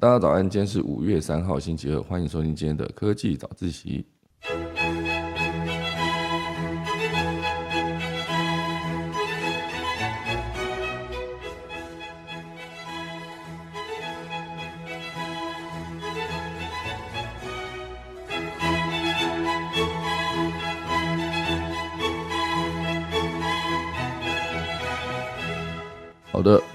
[0.00, 4.06] 大家早安，今天是五月三号星期二，欢迎收听今天的科技早自习。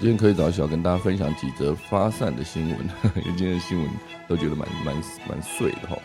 [0.04, 2.78] 今天可以找小跟大家分享几则发散的新闻，
[3.16, 3.90] 因 为今天的新闻
[4.28, 4.94] 都觉得蛮蛮
[5.26, 5.96] 蛮碎的哈。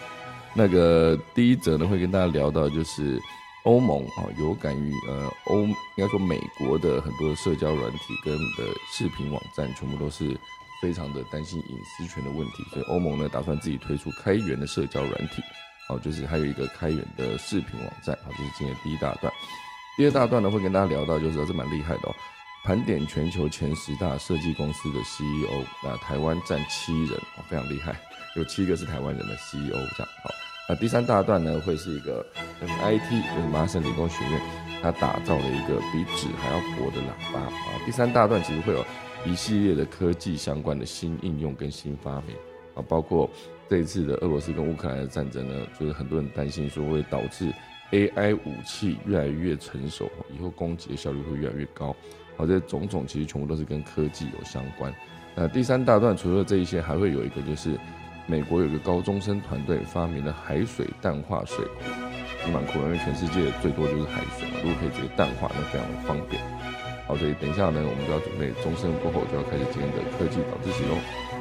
[0.54, 3.22] 那个第一则呢，会跟大家聊到就是
[3.66, 10.34] 欧盟啊，有感于呃欧应该说美国的很多社交软体跟的视频网站，全部都是
[10.82, 15.44] 非常的担心隐私权的问题，所以欧盟呢打算自己推出开源的社交软体，
[15.90, 19.30] 好，就是还有一个开源的视频网站，好，这是今天第一大段。
[19.98, 22.16] 第二大段呢，会跟大家聊到，就是还是蛮厉害的哦。
[22.70, 27.20] 盘点全球前十大设计公司的 CEO，那台湾占七人，
[27.50, 28.00] 非常厉害，
[28.36, 30.30] 有七个是台湾人的 CEO，这样好。
[30.70, 32.24] 那第三大段呢，会是一个
[32.62, 34.40] MIT，就是麻省理工学院，
[34.84, 37.82] 它打造了一个比纸还要薄的喇叭啊。
[37.88, 38.86] 第三大段其实会有
[39.26, 42.36] 一系列的科技相关的新应用跟新发明
[42.76, 43.28] 啊，包括
[43.68, 47.52] 这一次的俄罗斯跟乌克兰的战争呢，就是很多人担心说会导致
[47.90, 51.96] AI 武器越来越成熟，以后攻击的效率会越来越高。
[52.40, 54.96] 好，这种种其实全部都是跟科技有相关。
[55.36, 57.78] 那第三大段除了这一些，还会有一个就是
[58.28, 61.66] 美国有一个高中生团队发明了海水淡化水
[62.46, 66.42] 壶，蛮酷的，因为全世界最多就是海水嘛，如果可以直接淡化，那非常的方便。
[67.06, 71.39] 好，所以等一下呢，我们就要准备钟声过后就要开始今天的科技早自习喽。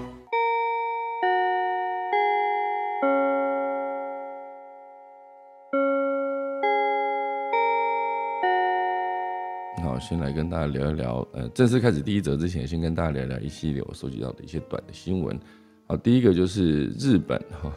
[10.08, 15.38] 先来跟大家聊一聊，呃，正式开始第一则之前，先跟大家聊聊一系列我收集到的一些短的新闻。
[15.86, 17.70] 好，第一个就是日本哈，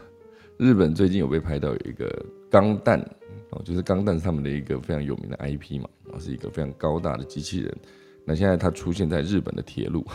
[0.55, 3.01] 日本最近有被拍到有一个钢弹
[3.49, 7.77] 哦，就是钢弹上面的一个非常有名的 IP 嘛，然后是一个非常高大的机器人。
[8.23, 10.05] 那现在它出现在日本的铁路，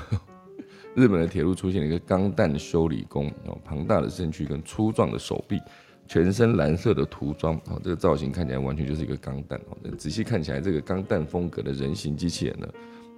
[0.97, 5.61] 日本的铁路出现了一个钢弹修理工，哦，庞大的身躯跟粗壮的手臂。
[6.09, 9.77] 全身蓝色的涂装，哦，这个造型看起来完全就是一个钢弹哦。
[9.99, 12.69] 仔细看起来，这个钢弹风格的人形机器人呢，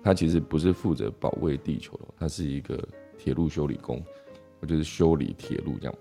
[0.02, 2.78] 它其实不是负责保卫地球的，它是一个
[3.18, 4.02] 铁路修理工，
[4.60, 5.94] 我就是修理铁路这样。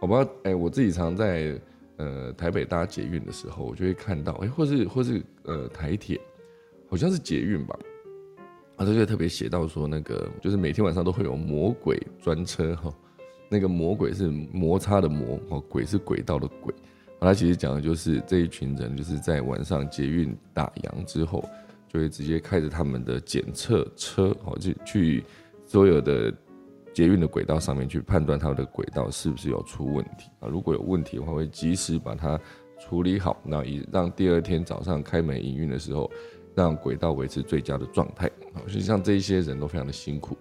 [0.00, 1.58] 好吧，哎，我自己常在
[1.96, 6.20] 呃台北搭捷运的时候，我就会看到，哎，或是或是呃台铁，
[6.90, 7.78] 好像是捷运吧，
[8.76, 12.92] 啊，这就特别写到说那个，就是每天晚上都会有魔鬼专车哈。
[13.48, 16.74] 那个魔鬼是摩擦的魔哦，轨是轨道的轨，
[17.20, 21.42] 他其实讲的就是这一群人就是在晚上捷运打烊之后，
[21.88, 25.24] 就会直接开着他们的检测车哦，去去
[25.66, 26.32] 所有的
[26.92, 32.38] 捷运的轨道上面去判断它的轨道是不是有出问题啊，如果有问题的话，会及时把它
[32.78, 36.10] 处理好，那以让第二天早上开门营运的时候，
[36.54, 38.60] 让轨道维持最佳的状态啊。
[38.66, 40.36] 实际上这一些人都非常的辛苦。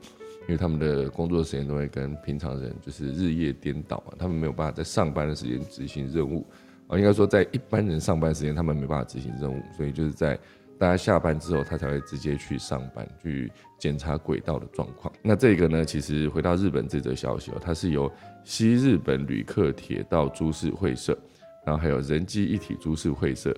[0.48, 6.46] 因为他们的工作时间都会跟平常人就是日夜颠倒啊，他们没有办法在上班的时间执行任务
[6.88, 10.38] 啊，应该说在一般人上班时间他们没办法执行任务，所以就是在
[10.78, 13.50] 大家下班之后，他才会直接去上班去
[13.80, 15.14] 检查轨道的状况。
[15.22, 18.12] 那这个呢，其实回到日本这则消息哦，它是由
[18.44, 21.18] 西日本旅客铁道株式会社，
[21.66, 23.56] 然后还有人机一体株式会社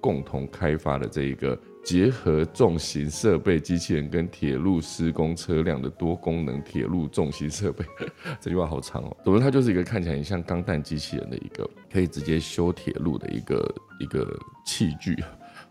[0.00, 1.58] 共同开发的这一个。
[1.84, 7.84] 结合重型设备、机器人跟铁路施工车辆的多功能铁路重型设备，
[8.40, 9.16] 这句话好长哦。
[9.24, 15.16] 总之，它就是一个看起来很像钢弹机器人的一个，可以直接修铁路的一个一个器具。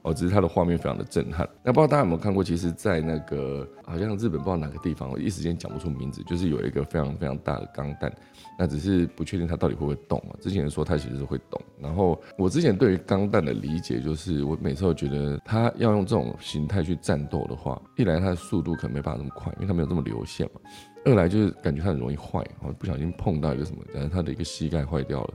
[0.04, 1.48] 哦，只是它的画面非常的震撼。
[1.64, 2.44] 那不知道大家有没有看过？
[2.44, 8.14] 其实，在那个好像日本不知道哪个地方，我一时间讲不出名字，就是有一个非常非常大的钢弹。
[8.58, 10.36] 那只是不确定它到底会不会动啊。
[10.42, 11.62] 之前说它其实是会动。
[11.80, 20.60] 然后我之前对于钢弹的理解就是，我每次都觉得它要用这种形态去战斗的话，一来它的速度可能没办法那么快，因为它没有这么流线嘛；
[21.06, 25.34] 二来就是感觉它很容易坏，哦，不小心碰到一个什么，然后它的一个膝盖坏掉了，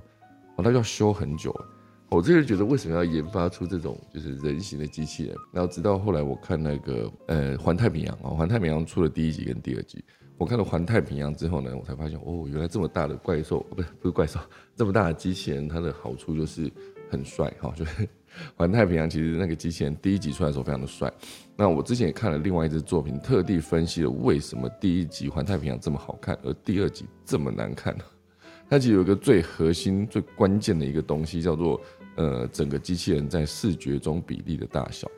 [0.57, 1.55] 哦，它要修很久。
[2.11, 5.35] 我这个觉得为什么要研发出这种就是人形的机器人？
[5.51, 10.05] 然后直到后来我看那个呃《环太平洋》啊，《环太平洋》出了第一集跟第二集，
[10.37, 14.41] 我看了《环太平洋》之后呢，我才发现哦，原来这么大的怪兽不是不是怪兽，
[14.75, 16.71] 这么大的机器人，它的好处就是
[17.11, 17.73] 很帅哈。
[17.77, 18.03] 就是
[18.57, 21.13] 《环太平洋》其实那个机器人第一集出来的时候非常的帅。
[21.57, 27.97] 那我之前也看了另外一支作品，特地分析了为什么第一集《环太平洋》这么好看，而第二集这么难看。
[28.69, 31.81] 它其实有一个最核心、最关键的一个东西叫做。
[32.15, 35.11] 呃，整个机器人在视觉中比例的大小，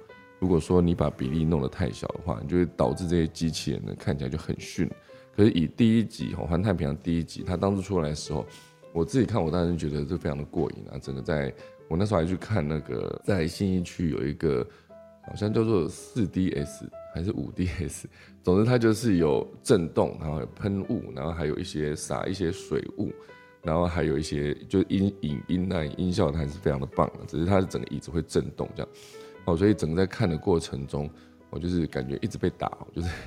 [0.45, 4.87] 如果说你把比例弄得太小的话，你就会导致这些机器人呢看起来就很逊，
[5.35, 8.45] 可是以第一集《环太平洋》第一集，它当初出来的时候，
[8.93, 10.99] 我自己看我当时觉得这非常的过瘾啊！
[11.01, 11.51] 整个在
[11.89, 14.67] 我那时候还去看那个在新一区有一个
[15.27, 16.83] 好像叫做四 DS
[17.15, 18.05] 还是五 DS，
[18.43, 23.11] 总之它就是有震动，然后有喷雾，然后还有一些撒一些水雾，
[23.63, 27.25] 然后还有一些就是音影音那音效，它还是非常的棒的。
[27.27, 28.89] 只是它的整个椅子会震动这样，
[29.47, 31.11] 哦，所以整个在看的过程中，
[31.51, 33.09] 我就是感觉一直被打，就是。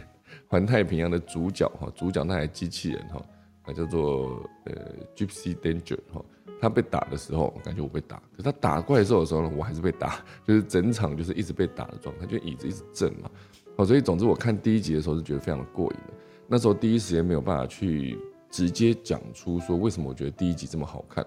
[0.50, 3.22] 环太平洋的主角哈，主角那台机器人哈，
[3.66, 4.74] 那叫做呃
[5.14, 6.24] Gypsy Danger 哈，
[6.62, 13.30] 他被打的时候，感觉我被打，可他打怪兽的时候呢，我还是被打， 就是整场就是一直被打的状态，就椅子一直震嘛，
[13.75, 16.14] 哦，所以总之我看第一集的时候是觉得非常的过瘾的，
[16.48, 18.18] 那时候第一时间没有办法去
[18.50, 21.25] 直接讲出说为什么我觉得第一集这么好看，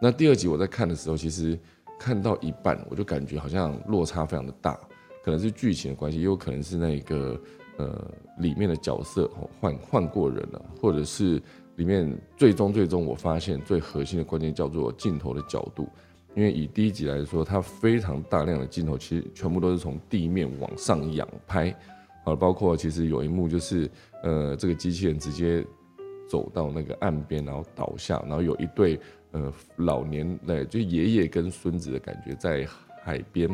[0.00, 1.58] 那第二集我在看的时候，其实
[2.00, 4.74] 看到一半我就感觉好像落差非常的大，
[5.22, 7.40] 可能是剧情的关系，也有可能是那个。
[7.78, 9.26] 呃，里面的角色
[9.58, 11.40] 换换过人了，或者是
[11.76, 15.88] 里面最终最终我发现最核心的关键叫做镜头的角度，
[16.34, 21.74] 因为以第一集来说，它非常大量的镜头其实全部都是从地面往上仰拍，
[22.22, 23.90] 好，包括其实有一幕就是
[24.22, 25.64] 呃这个机器人直接
[26.28, 29.00] 走到那个岸边，然后倒下，然后有一对
[29.32, 32.66] 呃老年那就爷爷跟孙子的感觉在
[33.02, 33.48] 海边。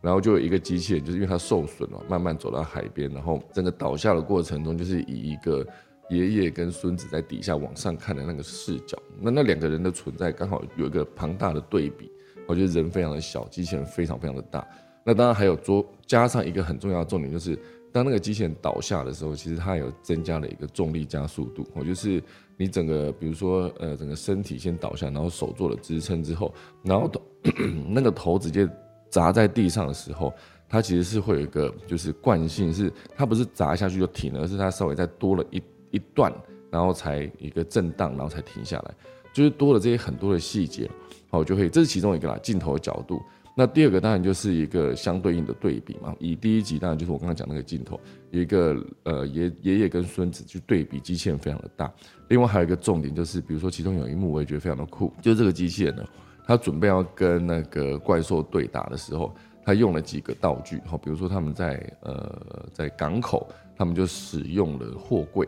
[0.00, 5.66] 然后就有一个机器人，就是因为它受损了，慢慢走到海边，然后整个倒下的过程中，就是以一个
[6.08, 8.96] 爷爷跟孙子在底下往上看的那个视角。
[9.20, 12.08] 那那两个人的存在刚好有一个庞大的对比。
[12.46, 14.64] 我觉得人非常的小，机器人非常非常的大。
[15.02, 17.58] 那当然还有多加上一个很重要的重点，就是
[17.98, 21.66] 当那个机器人倒下的时候，其实它有增加了一个重力加速度。
[21.74, 22.22] 我就是
[22.56, 26.54] 你整个，比如说呃，整个身体先倒下，然后手做了支撑之后，
[26.84, 27.10] 然后
[27.88, 28.68] 那个头直接。
[29.10, 30.30] 砸在地上的时候，
[30.68, 35.62] 它其实是会有一个就是惯性，是它不是砸下去就停了，而是它稍微再多了一
[35.92, 36.30] 一段，
[36.70, 38.94] 然后才一个震荡，然后才停下来，
[39.32, 40.90] 就是多了这些很多的细节，
[41.30, 43.18] 好就可以，这是其中一个啦，镜头的角度。
[43.60, 47.98] 那第二个当然就是一个相对应的对比嘛，以第一集当然就是我刚刚讲那个镜头，
[48.30, 51.92] 一个呃爷爷爷跟孙子去对比，机器人非常的大。
[52.28, 56.04] 另外还有一个重点就是，比如说其中有一幕我也觉得非常的酷，就是这个机器人呢。
[56.46, 59.34] 他准备要跟那个怪兽对打的时候，
[59.64, 65.46] 他用了几个道具，好，比如说他们在呃在港口，他们就使用了货柜，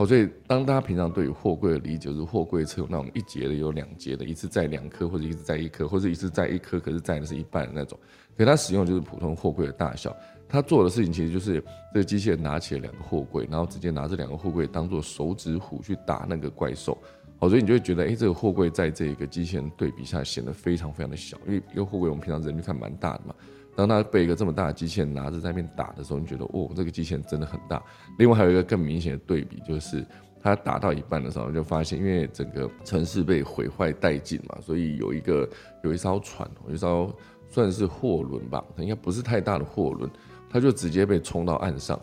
[0.00, 7.98] 哦，所以当大家平常对于货柜的理解就是货柜车有那种一节的，有两节的，一次载两颗或者一次载一颗，或者一次载一颗，可是载的是一半的那种，
[8.34, 10.16] 可它使用就是普通货柜的大小，
[10.48, 11.62] 它做的事情其实就是
[11.92, 16.96] 这个机器人拿起了两个货柜，然后直接拿这两个货柜当做手指虎去打那个怪兽。
[17.40, 23.34] 哦，所以你就会觉得，哎，这个货柜在这个机器人对比下显得非常非常的小，因为一个货柜我们平常人去看蛮大的嘛，
[23.80, 27.82] 当他被一个这么大的机器人拿着在那边打的时候，你觉得，哦，这个机器人真的很大。
[28.18, 30.04] 另外还有一个更明显的对比，就是
[30.42, 35.48] 他打到一半的时候，就发现，因为整个城市被毁坏殆尽嘛，所以有一个
[35.82, 37.10] 有一艘船，有一艘
[37.48, 40.10] 算是货轮吧，应该不是太大的货轮，
[40.50, 41.98] 它就直接被冲到岸上。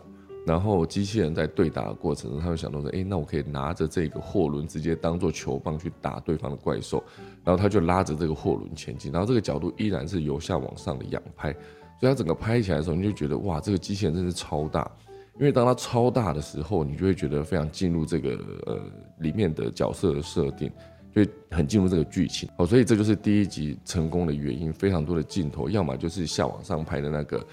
[0.46, 7.04] 然后机器人在对打的过程中，他会想到说：“哎，那我可以拿着这个货轮直接当做球棒去打对方的怪兽。”
[7.44, 11.52] 然后他就拉着这个货轮前进，然后这个角度依然是由下往上的仰拍，
[12.00, 14.90] 所以它整个拍起来的时候，你就觉得哇，这个机器人真是超大。
[15.38, 18.30] 因为当它超大的时候，你就会觉得非常进入这个
[18.66, 18.80] 呃
[19.18, 20.72] 里面的角色的设定，
[21.14, 22.48] 就很进入这个剧情。
[22.56, 27.46] 好，所以这就是第一集成功的原因，非常多的镜头，要么就是下往上拍的那个。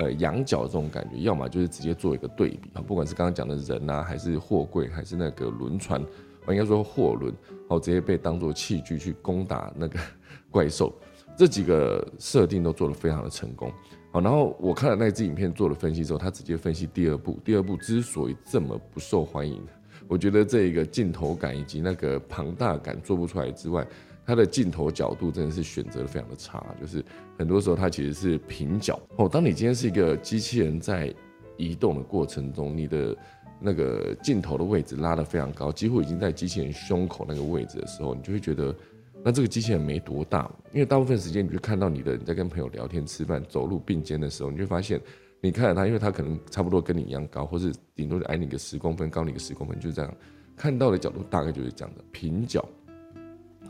[0.00, 6.02] 呃，仰角这种感觉，要么就是直接做一个对比啊，不管是刚刚讲的人呐，还是货柜，还是那个轮船，
[6.46, 7.34] 我应该说货轮，
[7.68, 10.00] 哦，直接被当做器具去攻打那个
[10.50, 10.90] 怪兽，
[11.36, 13.70] 这几个设定都做得非常的成功。
[14.10, 19.62] 好，然后我看了那支影片做了分析之后，他直接分析第二部，第二部之所以这么不受欢迎，
[20.08, 23.86] 我觉得这一个镜头感以及那个庞大感做不出来之外。
[24.26, 27.04] 它的镜头角度真的是选择的非常的差，就是
[27.38, 29.28] 很多时候它其实是平角哦。
[29.28, 31.12] 当你今天是一个机器人在
[31.56, 33.16] 移动的过程中，你的
[33.60, 38.74] 那个镜头的位置拉得非常高，几乎已经在机器人胸口那个位置的时候，你就会觉得
[39.22, 45.00] 那这个机器人没多大，因为大部分时间你就看到你的你在跟朋友聊天、吃饭、走路并肩的时候，你就发现
[45.40, 50.14] 你看着他，因为他可能差不多跟你一样高，或是顶多是矮你个十公分，高你个十公分，就这样
[50.56, 52.66] 看到的角度大概就是这样的平角。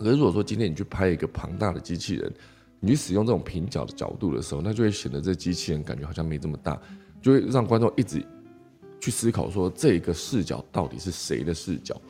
[0.00, 2.32] 可是如果说今天你去拍一个庞大的机器人，
[2.80, 6.80] 你去使用这种平角的角度的时候，那就会显得这机器人感觉好像没这么大，
[7.20, 8.24] 就会让观众一直
[8.98, 12.00] 去思考说这个视角到底是谁的视角。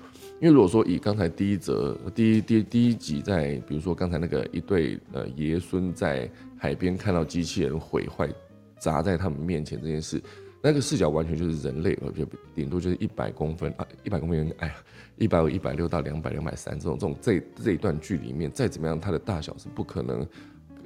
[0.41, 8.27] 因为如果说以刚才第一则第一第第一集在，比如说刚才那个一对呃爷孙在海边看到机器人毁坏
[8.79, 10.23] 砸在他们面前这件事，
[10.63, 14.75] 那个视角完全就是人类，而且顶多就是一百公分啊，一百公分，哎呀，
[15.17, 20.27] 一百五、一百六到两百、两百三这种这种这这一段距里面，再怎么样，它的大小是不可能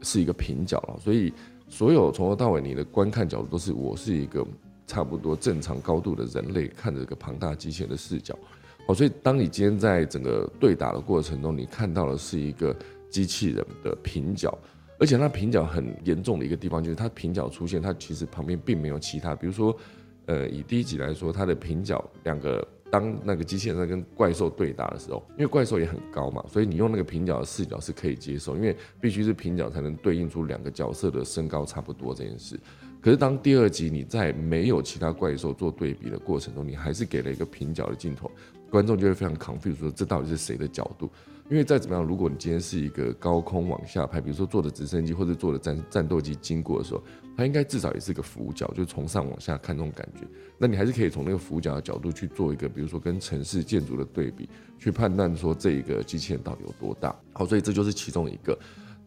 [0.03, 0.97] 是一个平角了。
[1.01, 1.33] 所以
[1.69, 4.47] 所有从头到尾你的观看角度都是我是一个
[4.87, 8.39] 差不多正常高度的人类看着一个庞大机器人的视角。
[8.87, 12.77] 哦，所以当你今天在整个对打的过程中，你看到的是一个
[13.11, 14.57] 机器人的平角。
[15.05, 19.77] 而且它平角很严重的一个地方，就是它平角出现，它其实旁边并没有其他，比如说，
[20.25, 32.59] 呃，以第一集来说，它的平角两个，当那个机器人在跟怪兽对打的时候，因为怪兽也很高嘛，所以你用那个平角的视角是可以接受，因为必须是平角才能对应出两个角色的身高差不多这件事。
[33.03, 38.31] 可是当第二集你在没有其他怪兽做对比的过程中，你还是给了一个平角的镜头，
[38.75, 41.09] 观众就会非常 confused，说这到底是谁的角度？
[41.49, 47.01] 因为再怎么样，如果你今天是一个高空往下拍，比如说坐的直升机或者坐的战战斗机经过的时候，
[47.37, 50.27] 它应该至少也是个俯角，就从上往下看那种感觉。
[50.59, 57.15] 那你还是可以从那个俯角的角度去做一个，比如说跟城市建筑的对比，去判断说这一个机器人到底有多大。
[57.33, 58.59] 好，所以这就是其中一个，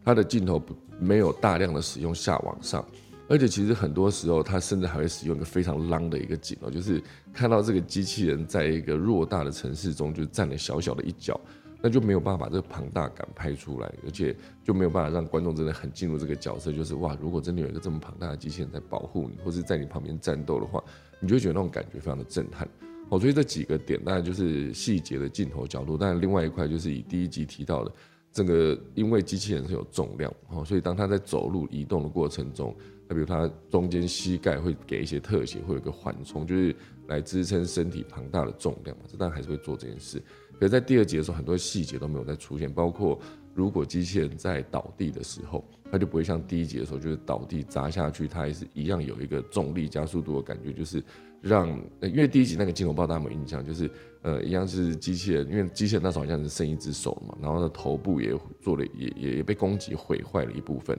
[0.02, 2.82] 它的镜头不没有大量的使用下往上，
[3.28, 11.38] 而且其实很多时候他甚至还会使用一个非常浪的一个景哦，就是看到这个机器人在一个偌大的城市中就占了小小的一角。
[11.80, 16.72] 那就没有办法把这个庞大感拍出来，而且就没有办法让观众真的很进入这个角色。
[16.72, 20.82] 就是哇，如果真的有一个这么庞大的机器人在保护你，或是在你旁边战斗的话，
[21.20, 22.68] 你就会觉得那种感觉非常的震撼。
[23.10, 27.92] 哦，所以这几个点当然就是细节的镜头角度，但另外一块就是以第一集提到的，
[28.32, 32.74] 整个因为机器人是有重量，哦，所以当他在走路移动的过程中，
[33.08, 40.22] 那比如他中间膝盖会给一些特写，会有个缓冲，就是来支撑身体庞大的重量嘛，这当然还是会做这件事。
[40.58, 43.18] 可是在第二集的时候，很多细节都没有再出现，包括
[43.54, 51.02] 如果机器人在倒地的时候，它就不会像第一集的时候，就是倒地砸下去，它还是一样有一个重力加速度的感觉，就是
[51.40, 51.68] 让，
[52.02, 53.88] 因为第一集那个镜头不知道大家有没有印象，就是
[54.22, 60.98] 呃一样是机器人，因为机器人那时候好像是剩一只手嘛，然后呢头部也做了也也也被攻击毁坏了一部分，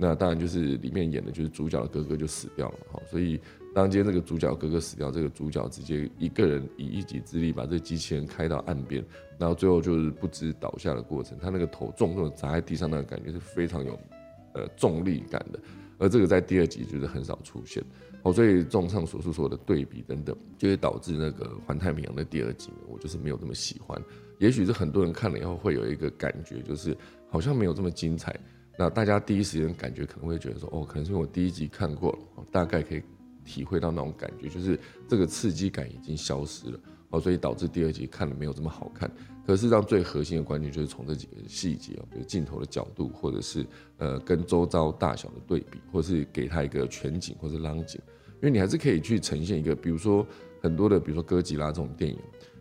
[0.00, 3.38] 那当然就是里面演的就是主角的哥哥就死掉了哈，所以。
[3.72, 9.00] 当今天这个主角哥哥死掉，这个主角直接一个人以一己之力把这机器人开到岸边，
[9.38, 11.38] 然后最后就是不知倒下的过程。
[11.38, 13.96] 他那个头重重的砸在地上，那个感觉是非常有
[14.54, 15.60] 呃重力感的。
[15.98, 17.80] 而这个在第二集就是很少出现。
[18.22, 24.02] 哦，所以综上所述，所有的对比等等，就会导致那个《环太平洋》的第二集，我就是没有这么喜欢。
[24.40, 26.96] 也许是很多人看了以后会有一个感觉，就是
[27.28, 28.36] 好像没有这么精彩。
[28.80, 32.18] 那大家第一时间感觉可能会觉得说，哦，可能是因为我第一集看过了，
[32.50, 33.02] 大概可以。
[33.42, 39.10] 体会到那种感觉，就是这个刺激感已经消失了哦，所以导致第二集看了没有这么好看。
[39.44, 48.00] 可是让最核心的关键就是从这几个细节哦，比如镜头的角度，或者是呃跟周遭大小的对比，或是给他一个全景或者浪景，
[48.34, 50.24] 因为你还是可以去呈现一个，比如说
[50.60, 52.18] 很多的，比如说哥吉拉这种电影，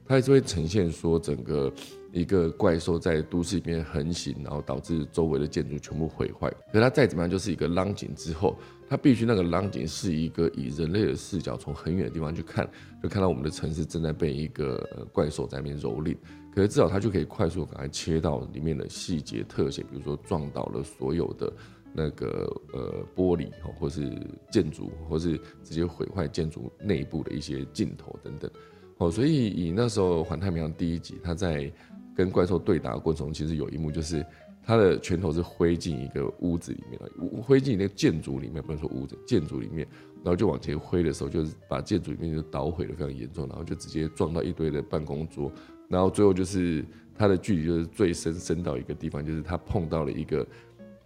[0.08, 1.72] 它还是会呈现说整个
[2.12, 6.50] 一个怪兽在都市里面横行，然后导致周围的建筑全部毁坏。
[6.72, 8.58] 可是它再怎么样，就是一个浪景之后。
[8.92, 12.68] 它必须那个浪景是一个以人类的视角从很远的地方去看，
[13.04, 16.18] 就看到我们的城市正在被一个怪兽在那边蹂躏。
[16.52, 21.54] 可是至少它就可以快速赶快切到里面的细节特写，比如说撞倒了所有的
[21.94, 24.12] 那个呃玻璃或是
[24.50, 28.50] 建筑，或是直接毁坏建筑内部的一些镜头等等。
[28.98, 31.72] 哦，所以以那时候《环太平洋》第一集，他在
[32.20, 34.26] 跟怪兽对打的过程中，其实有一幕就是。
[34.62, 45.52] 他的拳头是挥进一个屋子里面了，挥进那个建筑里面，不能说屋子，建筑里面，然后就往前挥的时候，就是把建筑里面就捣毁的非常严重，然后就直接撞到一堆的办公桌，
[45.88, 46.86] 然后最后就是
[47.16, 50.54] 他的距离就是最深深到一个地方，就是他碰到了一个，不知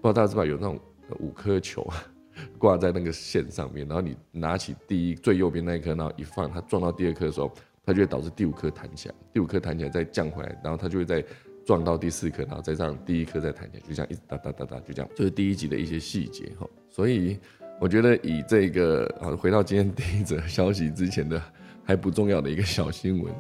[0.01, 0.77] 道大家知道有那种
[1.19, 1.87] 五颗球
[2.59, 7.49] 挂在那个线上面，然后你拿起第一最右边那一颗，然后一放，它撞到第二颗的时候，
[7.85, 11.23] 它就会导致第五颗弹起来，第五颗弹起来再降回来，然后它就会再。
[11.65, 16.67] 撞到第四颗，然后再让第一颗再弹起来，就这样一直哒哒哒哒，就这样，就是第一集的一些细节哈。
[16.89, 17.39] 所以
[17.79, 21.41] 我觉得以这个啊，回到今天第一则消息之前的
[21.85, 23.33] 还不重要的一个小新闻，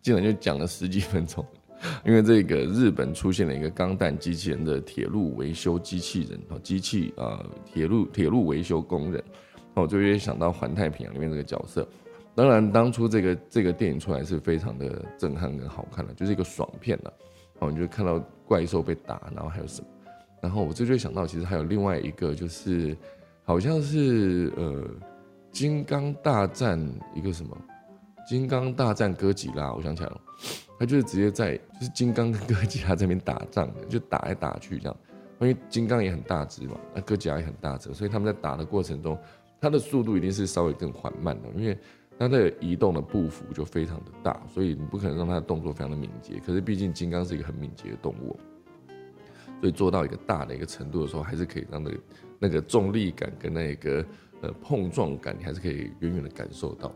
[0.00, 1.44] 竟然就讲了十几分钟。
[2.04, 9.20] 因为这个日本出现了一个钢弹机器人的铁路维修机器人啊，机器啊，铁路铁路维修工人，
[9.74, 11.84] 我就有想到环太平洋里面这个角色。
[12.38, 17.12] 当然，当初这个这个电影出来是非常的震撼跟好看的，就是一个爽片了。
[17.58, 18.16] 哦，你就看到
[18.46, 19.88] 怪兽被打，然后还有什么？
[20.40, 22.96] 然后我这就想到，其实还有另外一个，就是
[23.42, 24.88] 好像是呃，
[25.50, 26.78] 金刚大战
[27.12, 27.58] 一个什么？
[28.28, 30.20] 金刚大战哥吉拉，我想起来了，
[30.78, 34.96] 他就是直接在就是金刚跟哥吉拉这边打仗，就打来打去这样。
[35.40, 39.18] 因为金刚也很大只嘛，那哥吉拉也很大只，所以他们在打的过程中，
[39.60, 41.76] 它的速度一定是稍微更缓慢的，因为
[42.18, 46.40] 那它的移动的步幅就非常的大，所以你不可能让它的动作非常的敏捷。
[46.44, 48.36] 可是毕竟金刚是一个很敏捷的动物，
[49.60, 51.98] 所以做到一个大的一个程度的时候，还是可以让那个
[52.40, 54.04] 那个重力感跟那个
[54.40, 56.92] 呃碰撞感，你还是可以远远的感受到。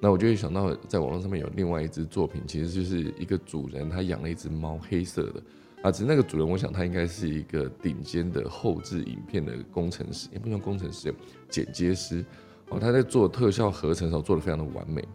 [0.00, 5.42] 那我就会想到，在网络上面有另外一支作品，其实就是一个主人他养了一只猫，黑色的。
[5.82, 11.14] 啊，只是那个主人，我想他应该是一个顶尖的后置影片的工程师，也不算工程师，
[11.48, 12.24] 剪接师。
[12.72, 15.06] 哦，他在做特效合成的时候做的非常的完美。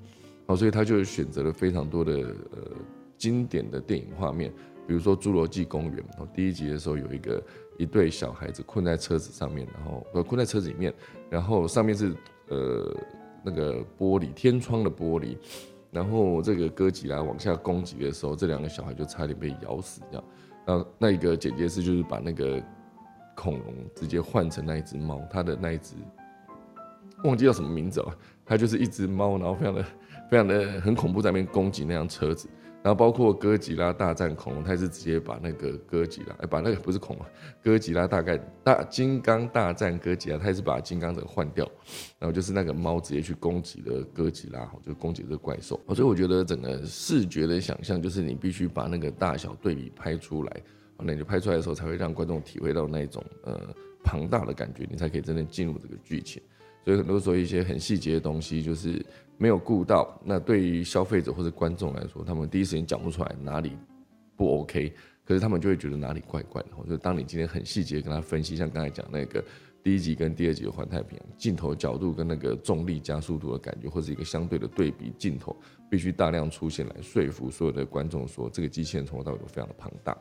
[0.45, 2.71] 哦，所以他就选择了非常多的呃
[3.17, 4.49] 经典的电影画面，
[4.87, 5.97] 比如说《侏罗纪公园》。
[6.21, 7.43] 哦，第一集的时候有一个
[7.77, 10.93] 一对小孩子困在车子上面，然后呃困在车子里面，
[11.29, 12.15] 然后上面是
[12.47, 12.95] 呃
[13.43, 15.37] 那个玻璃天窗的玻璃，
[15.91, 20.23] 然后这个哥吉拉往下攻击的时候，这两个小孩就差点被咬死，这样。
[20.65, 22.63] 那那一个剪接师就是把那个
[23.35, 25.95] 恐龙直接换成那一只猫，它的那一只
[27.23, 29.85] 忘记叫什么名字了，它就是一只猫，然后非常的
[30.29, 32.47] 非常的很恐怖，在那边攻击那辆车子。
[32.83, 37.25] 然后包括哥吉拉大战恐龙，它也是直接把那个哥吉拉，哎，把那个不是恐龙，
[37.61, 41.69] 哥吉拉大概大金刚大战哥吉拉，它也是把金刚整个换掉，
[42.17, 45.77] 然后就是那个猫直接去攻击了哥吉拉，就攻击这个怪兽。
[45.87, 50.61] 所以我觉得整个视觉的想象，就是你必须把那个大小对比拍出来，
[50.99, 53.59] 那你就拍出来的时候，才会让观众体会到那种呃
[54.01, 56.41] 庞大的感觉，你才可以真正进入这个剧情。
[56.87, 59.05] 所以很多时候一些很细节的东西，就是。
[59.39, 63.77] 没有顾到，那对于消费者或者观众来说，他们第一时间讲不出来哪里
[64.35, 64.91] 不 OK，
[65.23, 66.69] 可是他们就会觉得哪里怪怪的。
[66.75, 69.45] 或者当你今天很细节跟他分析，像刚才讲那个
[69.83, 75.55] 第一集跟第二集的环太平洋镜头角度跟那个重力加速度的感觉，或者一个相对的对比镜头，
[75.87, 80.17] 必须大量出现来说服所有的观众说这个机器人从头到尾都非常的庞大。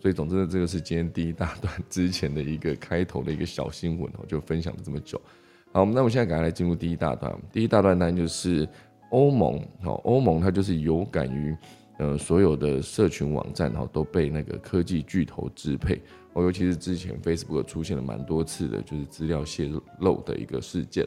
[0.00, 5.22] 所以总之呢，这个是今天第一大段之前的一个开头的一个小新闻哦，就分享了这么久。
[5.72, 7.32] 好，那我们现在赶快来进入第一大段。
[7.52, 8.68] 第一大段呢，就是
[9.10, 9.64] 欧盟。
[9.80, 11.56] 好，欧盟它就是有感于，
[11.98, 16.02] 呃，所有的社群网站哈都被那个科技巨头支配。
[16.32, 21.06] 哦，尤其是之前 Facebook 出现了蛮多次的，就是资料泄露的一个事件。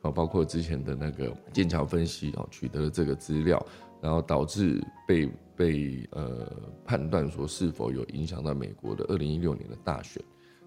[0.00, 3.64] 好，包括之前的那个剑桥分析哦，取得了这个资料，
[4.00, 6.52] 然后导致被被呃
[6.84, 10.22] 判断说是否有影响到美国的二零一六年的大选。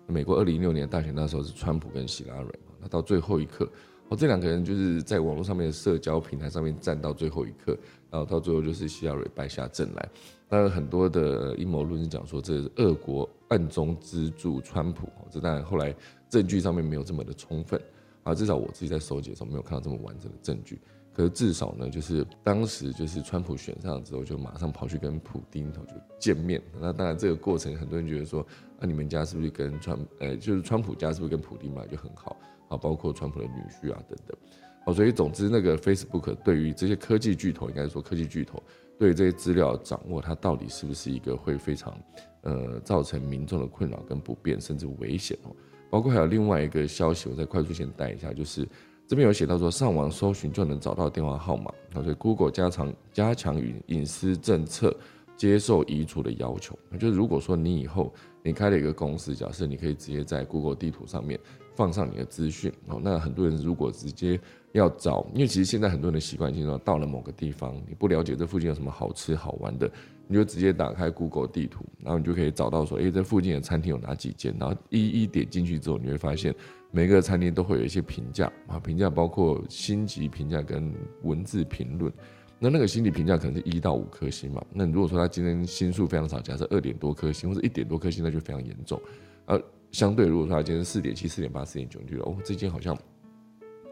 [0.05, 2.59] 美国二零一六年大选那时候是川普跟希拉蕊。
[2.81, 3.69] 那到最后一刻，
[4.09, 7.77] 哦，这两个人就是在网络上面的社交平台上面站到最后一刻，
[8.09, 10.09] 然后到最后就是希拉蕊败下阵来。
[10.49, 15.93] 那很多的阴谋论是讲说这是俄国暗中资助川普，这当然后来
[16.29, 17.81] 证据上面没有这么的充分
[18.23, 20.79] 啊，至少我自己在收集的时候没有看到这么完整的证据。
[21.13, 26.61] 可是至少呢，就是当时就是川普选上之后，就马上跑去跟普丁头就见面。
[26.79, 28.41] 那当然这个过程很多人觉得说，
[28.79, 32.37] 啊你们家是不是跟川呃就是川普家是不是跟普丁嘛就很好？
[32.69, 34.37] 啊，包括川普的女婿啊等等，
[34.85, 38.61] 好，所以总之，那个 Facebook 对于这些科技巨头，应该说科技巨头
[38.97, 41.97] 对于这些资料掌握，它到底是不是一个会非常
[42.41, 45.55] 呃造成民众的困扰跟不便，甚至危险哦？
[45.89, 48.67] 包括还有另外一个消息，我再快速先带一下，就是
[49.07, 54.93] 这边有写到说，上网搜寻就能找到电话号码，所以 Google 加强加强隐隐私政策，
[55.37, 61.39] 接受移除的要求，那就是如果说你以后你开了一个公司，假设你可以直接在 Google 地图上面。
[61.77, 64.39] 放上你的资讯哦，那很多人如果直接
[64.71, 69.89] 要找，因为其实现在很多人的习惯性说，到了某个地方，你不了解这附近有什么好吃好玩的，
[70.27, 76.53] 你就直接打开 Google 地图，然后你就可以找到说，哎，这附近的餐厅有哪几间，然后一一点进去之后，你会发现
[76.89, 82.11] 每个餐厅都会有一些评价啊，评价包括星级评价跟文字评论，
[82.57, 88.99] 那那个星级评价可能是一到五颗星嘛，那如果说他今天星数非常少，假设二点多颗星或者一点多颗星，那就非常严重，
[89.45, 89.61] 呃。
[89.97, 92.95] 相对，如果说他今天四点七、四点八、四点九，你觉得哦，这间好像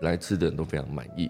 [0.02, 1.28] 来吃的人都非常满意。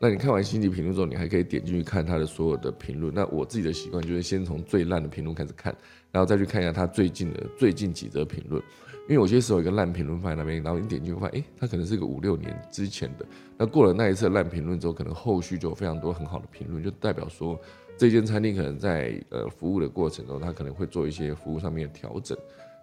[0.00, 3.14] 那你看完星级评论之后，你还可以点进去看他的所有的评论。
[3.14, 5.72] 那我自己的习惯就是先从最烂的评论开始看，
[6.10, 8.60] 然后再去看一下他最近的最近几则评论。
[9.02, 13.24] 因为有些时候一个烂评论放在那边，然后你点进去发现，哎，它可能是个五六年之前的。
[13.56, 17.56] 那过了那一次烂评论之后，可能后续就有非常多很好的评论，就代表说
[17.96, 22.36] 这间餐厅可能在呃服务的过程中，他可能会做一些服务上面的调整。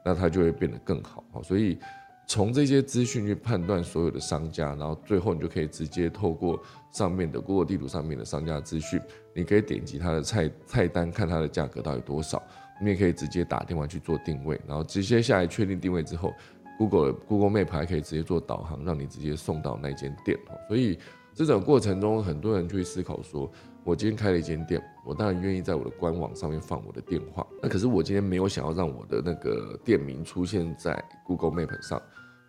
[0.03, 1.77] 那它就会变得更好，所以
[2.27, 6.61] 从这些资讯去判断所有的商家，然后最后你就可以直接透过
[6.91, 8.99] 上面的 Google 地图上面的商家资讯，
[9.33, 12.41] 你可以点击它的菜菜单，看它的价格到底多少，
[12.81, 16.33] 你也可以直接打电话去做定位，然后直接下来确定定位之后
[16.77, 20.37] ，Google Google Map 还可以直接做导航，让你直接送到那间店，
[20.67, 20.97] 所以
[21.33, 23.51] 这种过程中，很多人就会思考说。
[23.85, 27.45] 我今天开了一间店，我当然愿意在我的官网上面放我的电话。
[27.61, 32.01] 那可是我今天没有想要让我的那个店名出现在 Google Map 上，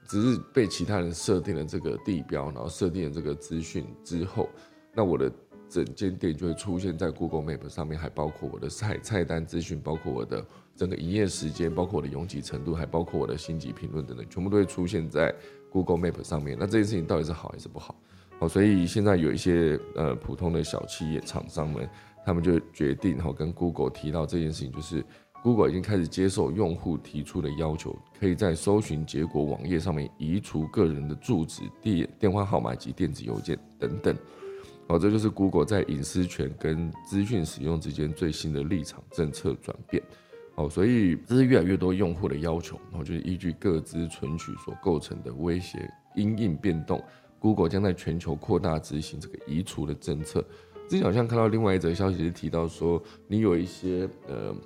[0.07, 4.49] 只是被其他人设定了这个地标，然后设定了这个资讯之后，
[4.95, 5.29] 那我的
[5.69, 10.45] 整间店就会出现在 Google Map 上面，还包括我的菜菜单资讯，包括我的
[10.77, 15.35] 整个营业时间，包括我的拥挤程度，还包括我的星级评论等等，全部都会出现在
[15.73, 16.57] Google Map 上面。
[16.57, 17.97] 那这件事情到底是好还是不好？
[18.39, 21.89] 好，所以现在有一些呃普通的小企业厂商们，
[22.25, 25.05] 他们就决定哈跟 Google 提到这件事情，就是。
[25.43, 34.17] Google 已经开始接受用户提出的要求，可以在搜寻结果网页上面移除个人的住址、电电话号码及电子邮件等等。
[34.89, 40.03] 好，这就是 Google 在隐私权跟资讯使用之间最新的立场政策转变。
[40.55, 47.05] 好，所以这是越来越多用户的要求，然后就是依据各自存取所构成的威胁因应变动
[47.45, 50.43] ，Google 将在全球扩大执行这个移除的政策。
[50.89, 54.57] 之前好像看到另外一则消息是提到说，你有一些呃。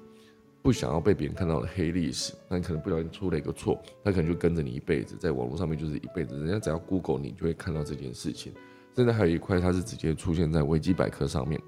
[0.60, 6.36] 不想要被别人看到的黑历史，那你可能不小心出了一个错，他可能就跟着你一辈子，在网络上面就是一辈子。
[6.38, 8.52] 人家只要 Google 你，就会看到这件事情。
[8.92, 11.58] 现在还有一块，它是直接出现在维基百科上面。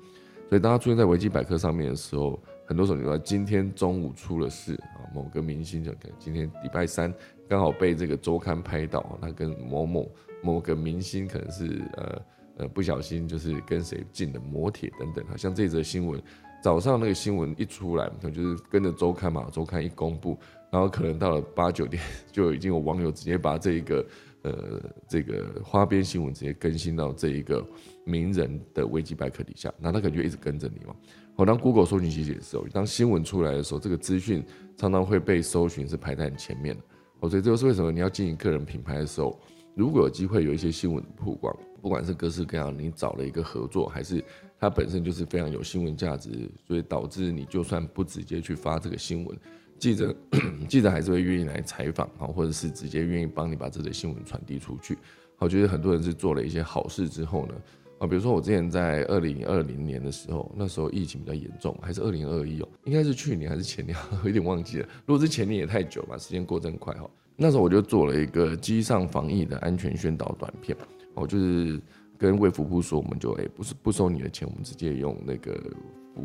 [0.51, 7.15] 所以当它出现在维基百科上面的时候，很多时候你说今天中午出了事啊，某个明星就可能今天礼拜三
[7.49, 10.11] 刚好被这个周刊拍到，他跟某某
[10.43, 12.23] 某个明星可能是呃
[12.59, 16.23] 呃不小心就是跟谁进了摩铁等等，好像这则新闻。
[16.63, 20.37] 早上那个新闻一出来，可能就是跟着周刊嘛，周刊一公布，
[20.71, 24.07] 然后可能到了八九点，就已经有网友直接把这一个
[24.43, 27.67] 呃这个花边新闻直接更新到这一个
[28.05, 30.95] 名人的维基百科底下，那他可能就一直跟着你嘛。
[31.35, 34.45] 好，当 Google 搜寻器也是哦，当新闻出来的时候，这个资讯
[34.77, 36.83] 常常会被搜寻是排在你前面的。
[37.21, 39.41] 哦，所以这就是为什么你要经营个人品牌的时候，
[39.81, 44.23] 如果有机会有一些新闻曝光，不管是各式各样，你找了一个合作还是。
[44.59, 46.29] 它本身就是非常有新闻价值，
[46.67, 49.35] 所以导致你就算不直接去发这个新闻，
[49.79, 50.15] 记者
[50.69, 54.99] 记者还是会愿意来采访啊，或者是直接愿意帮你把这个新闻传递出去。
[55.39, 57.55] 我觉得很多人是做了一些好事之后呢，
[58.01, 64.89] 啊，比如说我之前在二零二零年的时候，那时候疫情比较严重，还是二零二一哦，应该是去年还是前年， 我有点忘记了。
[65.07, 67.09] 如果是前年也太久吧，时间过真快哈。
[67.41, 70.77] 那时候我就做了一个机上防疫的安全宣导短片，
[71.15, 71.81] 哦，就是。
[72.21, 75.59] 跟卫福部说，我们就哎不是不收你的钱，我们直接用那个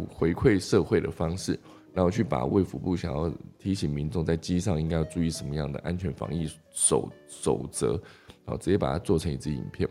[0.10, 1.58] 回馈社会的方式，
[1.94, 7.92] 然后去把卫福部想要提醒民众在机上应该要注意什么样的安全防疫守守则，
[8.44, 9.88] 然后直接把它做成一支影片。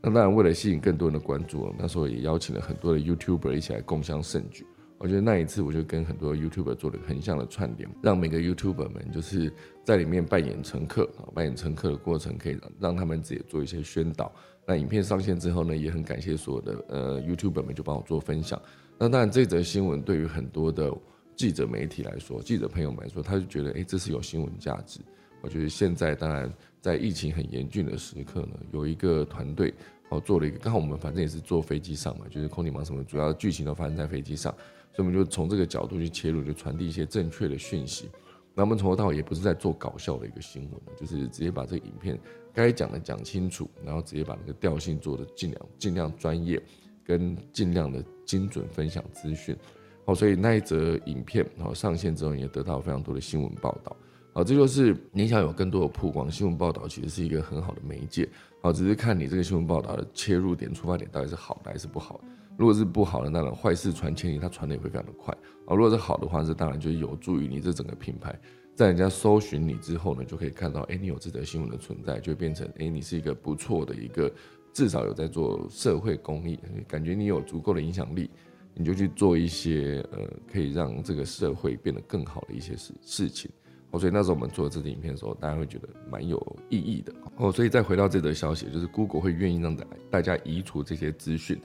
[0.00, 4.64] 那当然为了吸引更多人的关注，那时候也邀请了很多的 YouTuber 一起来共襄盛举。
[4.98, 9.52] 我觉得那一次我就跟很多 YouTuber 做了横向的串联，让每个 YouTuber 们就是
[9.84, 14.32] 在里面扮演乘客啊，扮演乘客的过程可以让他们自己做一些宣导。
[14.66, 18.60] 那影片上线之后呢，也很感谢所有的呃 YouTuber 们就帮我做分享。
[18.98, 20.92] 那当然，这则新闻对于很多的
[21.36, 25.00] 记者媒体来说，记者朋友们来说，他就觉得哎，这是有新闻价值。
[25.40, 29.72] 我觉得现在当然在疫情很严峻的时刻呢，有一个团队
[30.08, 34.52] 哦做了一个，刚好我们反正也是坐飞机上嘛，就是空警忙什么，主要剧情都发生在飞机上，
[34.98, 38.10] 所以我们就从这个角度去切入，就传递一些正确的讯息。
[38.52, 42.18] 那我们从头到尾也不是在做搞笑的一个新闻，就是直接把这个影片。
[42.52, 46.60] 该讲的讲清楚，然后直接把那个调性做的尽量尽量专业，
[47.04, 49.56] 跟尽量的精准分享资讯。
[50.04, 53.96] 好，所以那一则影片好上线之后，也得到非常多的新闻报道。
[54.32, 58.28] 好，这就是你想有更多的曝光，新闻报道其实是一个很好的媒介。
[58.60, 62.20] 好，只是看你这个新闻报道的切入点、出发点到底是好的还是不好。
[62.58, 65.32] 如果是不好的，那种坏事传千里，它传的也会非常的快。
[65.64, 68.36] 啊，如果是好的话，这当然就有助于你这整个品牌。
[68.74, 74.28] 在人家搜寻你之后呢，就可以看到，哎，你有这则新闻的存在，就变成，哎，你是一个不错的一个，
[74.72, 78.28] 至少有在做社会公益，感觉你有足够的影响力，
[78.74, 83.48] 你就去做一些，呃，可以让这个社会变得更好的一些事事情。
[83.92, 86.36] 哦，所以那时候我们做这支影片的时候，大家会觉得蛮有
[86.68, 87.12] 意义的。
[87.36, 91.58] 哦，所以再回到这则消息，就是 Google 会愿意让大大家移除这些资讯，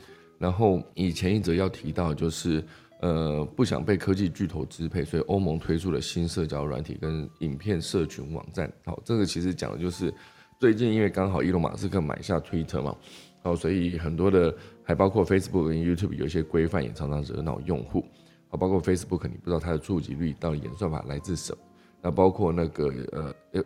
[0.43, 2.63] 然后以前一则要提到就是。
[3.03, 8.71] 呃，不想被科技巨头支配，所以欧盟推出了新社交软体跟影片社群网站。
[8.86, 10.13] 好，这个其实讲的就是
[10.58, 12.95] 最近因为刚好伊隆马斯克买下 Twitter 嘛，
[13.41, 18.06] 好，所以很多的还包括 Facebook 跟 YouTube 有一些规范也常常惹恼用户。
[18.47, 21.58] 好，包括 Facebook 你不知道它的触及率到底演算法来自什么？
[22.01, 23.63] 那包括那个呃呃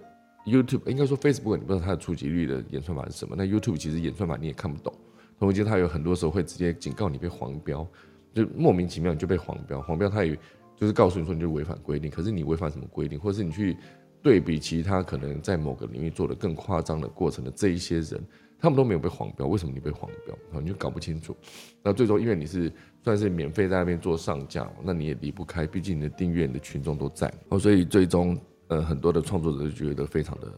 [0.48, 3.36] YouTube 应该说 Facebook 你不知道它的触及率的演算法是什么？
[3.38, 4.92] 那 YouTube 其实演算法你也看不懂，
[5.39, 7.88] 同时它有很多时候会直接警告你被黄标。
[8.34, 10.38] 就莫名其妙你就被黄标，黄标他也
[10.76, 13.76] 就是告诉你说你就违反规定，可是你违反什么规定，或者是你去
[14.21, 18.23] 对比其他可能在某个领域做的更夸张的过程的这一些人，
[18.60, 20.36] 他们都没有被黄标，为什么你被黄标？
[20.54, 21.36] 啊，你就搞不清楚。
[21.82, 22.71] 那最终因为你是
[23.04, 30.54] 算是免费在那边做上架，那你也离不开，毕竟你的订阅、你的群众都在，哦，所以最终呃很多的创作者就觉得非常的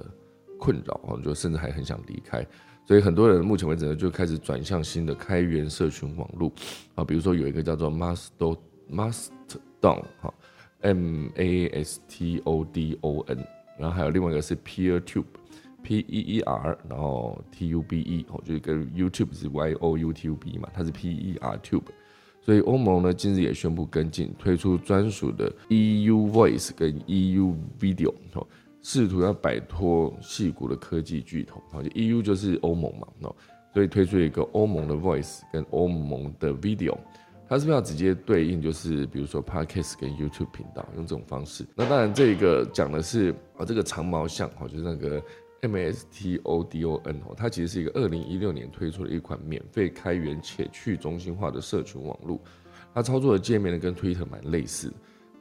[0.60, 2.46] 困扰啊，就甚至还很想离开。
[2.86, 6.52] 所以很多人目前为止呢，就开始转向新的开源社群网络
[6.96, 8.58] 啊，比如说有一个叫做 Mastodon
[8.92, 10.34] Mastodon 哈
[10.82, 13.46] ，M A S T O D O N，
[13.78, 15.26] 然后还有另外一个是 PeerTube
[15.84, 20.36] P E E R，然后 T U B E，哦，就是跟 YouTube 是 Y O U T U
[20.36, 21.84] B 嘛，它是 P E R Tube。
[22.42, 28.48] 所以欧盟呢近日也宣布跟进，推出专属的 EU Voice 跟 EU Video，哦。
[28.92, 33.36] 试图要摆脱戏骨的科技巨头，好，就 EU 就是欧盟嘛，哦，
[33.72, 36.98] 所以推出一个欧盟的 Voice 跟欧盟的 Video，
[37.48, 41.64] 它是不是要直接对应，就是比如说 Podcast 跟 YouTube 频道，用这种方式。
[41.76, 45.22] 那当然，这个讲的是啊，这个长毛象，哈，就是那个
[45.62, 52.42] Mastodon，哦，它其实是一个二零一六年推出的一款免费开源且去中心化的社群网络，
[52.92, 54.92] 它操作的界面呢跟 Twitter 蛮类似。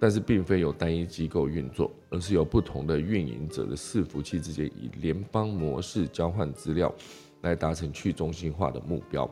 [0.01, 6.95] 但是并非由单一机构运作，而是由不同的运营者的伺服器之间以联邦模式交换资料，
[7.43, 9.29] 来达成去中心化的目标。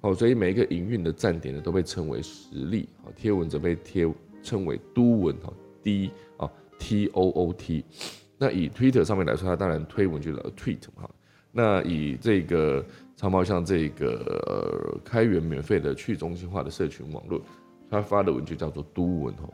[0.00, 2.88] 好，所以每一个营运的站点呢，都被称为实例。
[3.02, 4.06] 好，贴文则被贴
[4.42, 5.36] 称为都文。
[5.38, 5.52] 哈
[5.82, 7.84] ，D 啊，T O O T。
[8.38, 11.10] 那以 Twitter 上面来说，它当然推文就叫 Tweet 哈。
[11.50, 12.84] 那以这个
[13.16, 17.40] 长毛像这个开源免费的去中心化的社群网络，
[17.90, 19.48] 它发的文就叫做都文哈。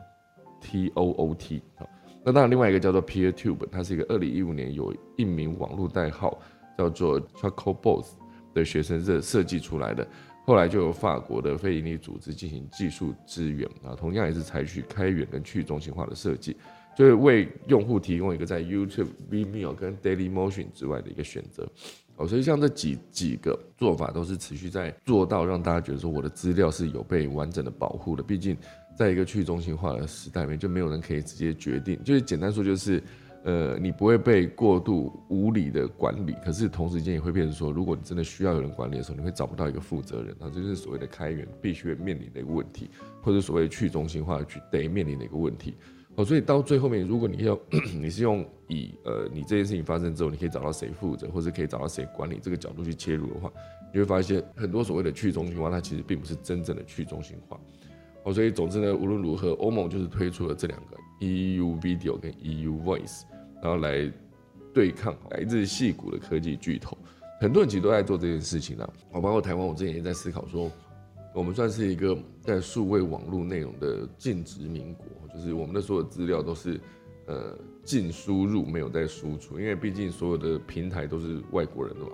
[0.63, 1.87] T O O T 好，
[2.23, 6.41] 那当然另外一个叫做 PeerTube，它是一个二零一五年有一名网络代号
[6.77, 8.13] 叫做 CharcoalBoss
[8.53, 10.07] 的学生设设计出来的，
[10.45, 16.55] 后来就由法国的非营利组织进行技术支援啊，同样也是采取开源跟去中心化的设计，
[16.95, 21.67] 就是为用户提供一个在 YouTube、Vimeo 跟 Daily Motion 之外的一个选择。
[22.15, 28.55] 哦，所以像这几几个做法都是持续在做到让大家觉得说我的资料是有被完整的保护的，毕竟。
[28.95, 31.99] 在一个去中心化的时代里面，就没有人可以直接决定。
[32.03, 33.01] 就是简单说，就是，
[33.43, 36.35] 呃，你不会被过度无理的管理。
[36.45, 40.35] 可是同时间也会变成说，如果你真的需要有人管理的时候，你会找不到一个负责人。
[40.39, 42.89] 那这就是所谓的开源必须面临的一个问题，
[43.21, 45.75] 或者所谓去中心化去得面临的一个问题。
[46.15, 47.59] 哦，所以到最后面，如果你要
[47.95, 53.51] 你是用以呃你这件事情发生之后，你可以找到谁负责，或者可以找到谁管理这个角度去切入的话，
[53.91, 57.59] 你会发现很多所谓的去中心化，它其实并不是真正的去中心化。
[58.23, 63.23] 哦，所以总之呢，无论如何，欧盟就是推出了这两个 EU Video 跟 EU Voice，
[63.61, 64.11] 然后来
[64.73, 66.97] 对抗来自戏谷的科技巨头。
[67.41, 68.89] 很多人其实都在做这件事情啊。
[69.11, 70.71] 我包括台湾，我之前也在思考说，
[71.35, 76.79] 我们算是一个在数位网络内容的净殖民国，就是我们的所有资料都是
[77.25, 82.11] 呃净输入，没有在输出，因为毕竟所有的平台都是外国人的嘛。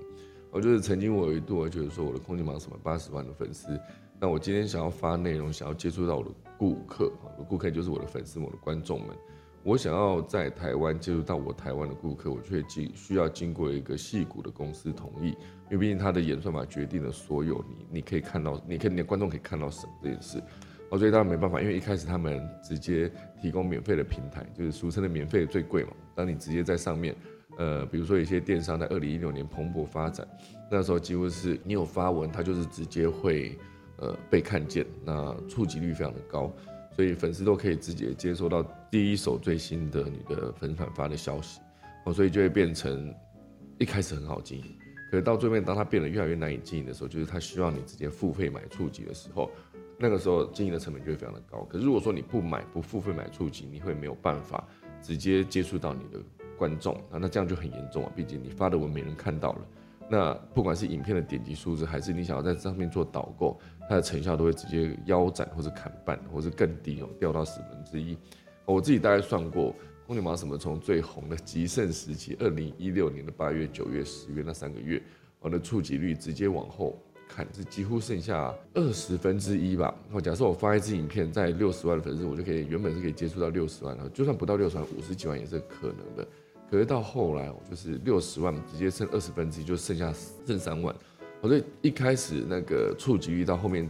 [0.50, 3.80] 我就是曾经我有一度，我觉得说我的空间忙什么八十万的粉丝。
[4.22, 9.16] 那我今天想要发内容，想要接触到我的顾客啊，顾客就是我的粉丝，我的观众们。
[9.64, 20.44] 我想要在台湾接触到我台湾的顾客，我却经需要经过一个细股的公司同意，因为毕竟他的演算法决定了所有你你可以看到，你可以你的观众可以看到什么这件事。
[20.90, 23.10] 哦，所以当然没办法，因为一开始他们直接
[23.42, 25.92] 提供免费的平台，就是俗称的免费最贵嘛。
[26.14, 27.16] 当你直接在上面，
[27.58, 30.28] 呃，比如说有些电商在二零一六年蓬勃发展，
[30.70, 33.58] 那时候几乎是你有发文，他就是直接会。
[34.02, 36.52] 呃，被看见，那触及率非常的高，
[36.96, 41.60] 所以粉丝都可以直接接收到第一手最新的你的粉转发的消息，
[42.06, 43.14] 哦，所以就会变成
[43.78, 44.64] 一开始很好经营，
[45.12, 49.52] 可是到最后当它变得越来越难以经营的时候，就是它需要你直接付费买触及的时候，
[49.98, 51.68] 那个时候经营的成本就会非常的高。
[51.70, 54.66] 可是如果说你不买不付费买触及，你会没有办法
[55.02, 56.24] 直接接触到你的
[56.58, 59.68] 观众啊，那这样就很严重啊，毕竟你发的文没人看到了。
[60.12, 68.17] 那不管是影片的点击数字，还是你想要在上面做导购，它的成效都会直接腰斩，或者砍半，或者更低哦，掉到十分之一。
[68.65, 69.76] 我自己大概算过，
[70.08, 75.02] 公牛毛什么从最红的极盛时期，二零一六年的八月、九月、十月那三个月，
[75.39, 79.93] 我的触及率直接往后看，是几乎剩下二十分之一吧。
[80.12, 86.28] 我假设我发一支影片在六十万的粉丝，我就可以原本是可以接触到六十万的，就算不到六十万，五十几万也是可能的。
[86.70, 90.14] 可是到后来，我就是六十万直接剩二十分之一，就剩下
[90.46, 90.96] 剩三万。
[91.42, 93.90] 我所以一开始那个触及率到后面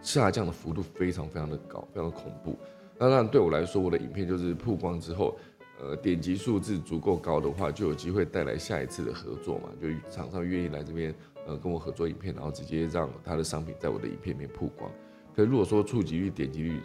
[0.00, 2.56] 下降的幅度非常非常的高，非常的恐怖。
[2.98, 5.36] 那当然对我来说，我的影片就是曝光之后，
[5.80, 11.12] 呃，点击数字足够高的话，就有机会带来下一次的合作嘛，就厂商愿意来这边
[11.46, 14.88] 呃跟我合作影片，然后直接让他的商品在我的影片里面曝光。
[15.34, 16.80] 可如果说触及率、点击率，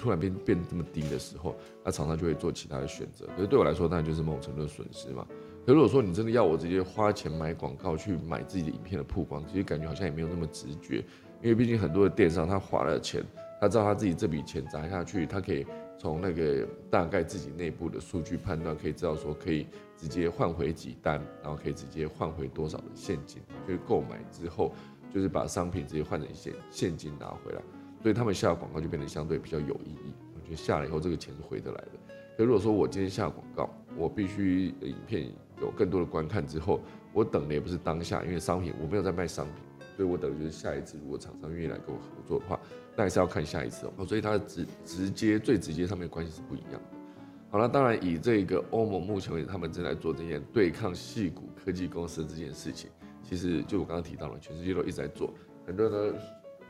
[0.00, 3.26] 突然变变这么低的时候，那厂商就会做其他的选择。
[3.36, 5.26] 可是对我来说，当然就是某种程度的损失嘛。
[5.66, 11.04] 可如果说你真的要我直接花钱买广告去买自己的影片的曝光，其实感觉好像也没有那么直觉。
[11.42, 13.22] 因为毕竟很多的电商他花了钱，
[13.60, 15.66] 他知道他自己这笔钱砸下去，他可以
[15.98, 19.66] 从那个大概自己内部的数据判断，可以知道说可以
[19.98, 24.72] 直接换回几单，然后可以直接换回多少的现金，就是购买之后
[25.12, 27.62] 就是把商品直接换成现现金拿回来，
[28.02, 30.12] 所以他们下广告就变得相对比较有意义。
[30.34, 31.92] 我觉得下了以后这个钱是回得来的。
[32.36, 36.80] 可如果说我今天下广告，我必须影片有更多的观看之后，
[37.12, 39.54] 我等的也不是当下，因为商品我没有在卖商品。
[39.96, 42.58] 所以我等于就是下一次，如果厂商愿意来跟我合作的话，
[42.96, 44.06] 那还是要看下一次哦。
[44.06, 46.80] 所以它的直直接最直接上面关系是不一样的。
[47.50, 52.88] 好了，当然以这个欧盟目前为止，他们正在做这件对抗细股科技公司这件事情，
[53.22, 55.34] 其实就我刚刚提到了，全世界都一直在做。
[55.66, 56.18] 很多人都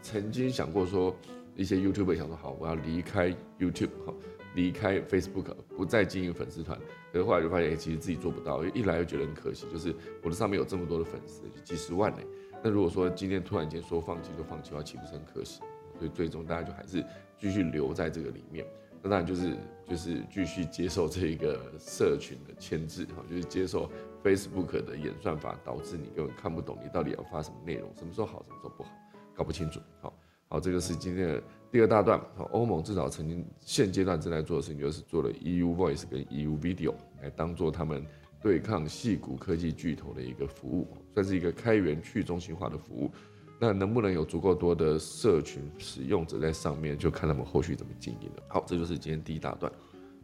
[0.02, 1.14] 曾经想过说，
[1.54, 4.14] 一些 YouTube 想说好，我要离开 YouTube 哈，
[4.54, 6.78] 离开 Facebook，不再经营粉丝团。
[7.12, 12.18] 可是后来就发现，其实自己做不到，一来又觉得很可惜，就是我的上面有这么多的粉丝，几十万呢。
[12.62, 15.60] 那如果说今天突然间说放弃就放弃的话，岂不是很可惜？
[15.98, 17.04] 所以最终大家就还是
[17.38, 18.66] 继续留在这个里面。
[19.02, 19.56] 那当然就是
[19.88, 23.90] 就是继续接受这一个社群的牵制哈，就是接受
[24.22, 28.90] Facebook 的演算法导致你根本看不懂你到底要发什么内容，什么时候好，什么时候不好，
[29.40, 29.80] 搞不清楚。
[30.02, 30.12] 好，
[30.48, 32.20] 好，这个是今天的第二大段。
[32.36, 38.04] 好，欧盟至少曾经现阶段正在做的事情，就是做了 EU Voice 跟 EU Video 来当做他们。
[38.42, 43.10] 对抗细股科技巨头的一个服务，算是一个开源去中心化的服务。
[43.58, 48.42] 那能不能有足够多的社群使用者在上面，就看他们后续怎么经营了。
[48.48, 49.70] 好，这就是今天第一大段。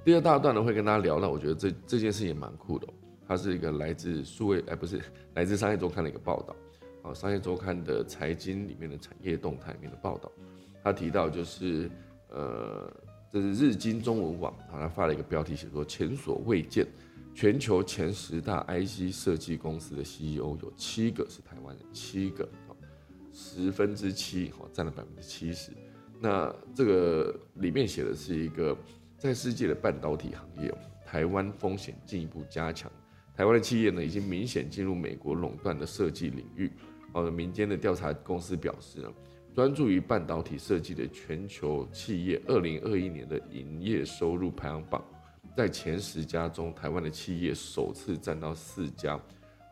[0.03, 2.89] 第二大段呢，会跟大家聊到，我觉得这这件事也蛮酷的。
[3.29, 4.99] 它是一个来自数位，哎，不是
[5.35, 6.57] 来自商业周刊的一个报道。
[7.07, 10.31] 啊，商业周刊的财经里面的产业动态里面的报道，
[10.83, 11.89] 他提到就是，
[12.31, 12.93] 呃，
[13.33, 16.87] 这是日经中文网，他发了一个标题，写说前所未见。
[17.33, 22.49] 全球前十大 IC 设计公司的 CEO 有七个是台湾人，七个，
[23.31, 25.71] 十分之七，哈，占了百分之七十。
[26.19, 28.75] 那这个里面写的是一个
[29.19, 32.91] 在世界的半导体行业，台湾风险进一步加强。
[33.37, 36.73] 台湾的企业呢，已经明显进入美国垄断的设计领域。
[37.17, 39.11] 哦，民间的调查公司表示呢，
[39.55, 45.03] 专注于半导体设计的全球企业，二零二一年的营业收入排行榜。
[45.57, 49.19] 在前十家中，台湾的企业首次占到四家，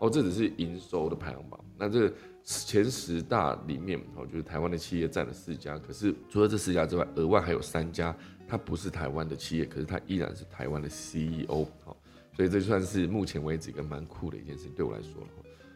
[0.01, 1.63] 哦，这只是营收的排行榜。
[1.77, 2.11] 那这
[2.43, 5.79] 前十大里面，哦，就是台湾的企业占了四家。
[5.79, 8.17] 可是除了这四家之外，额外还有三家，
[8.49, 11.67] 它不是台湾的企业，可是它依然是台湾的 CEO。
[11.85, 11.95] 好，
[12.33, 15.23] 所以这算是目前为止一个蛮酷的一件事情，对我来说。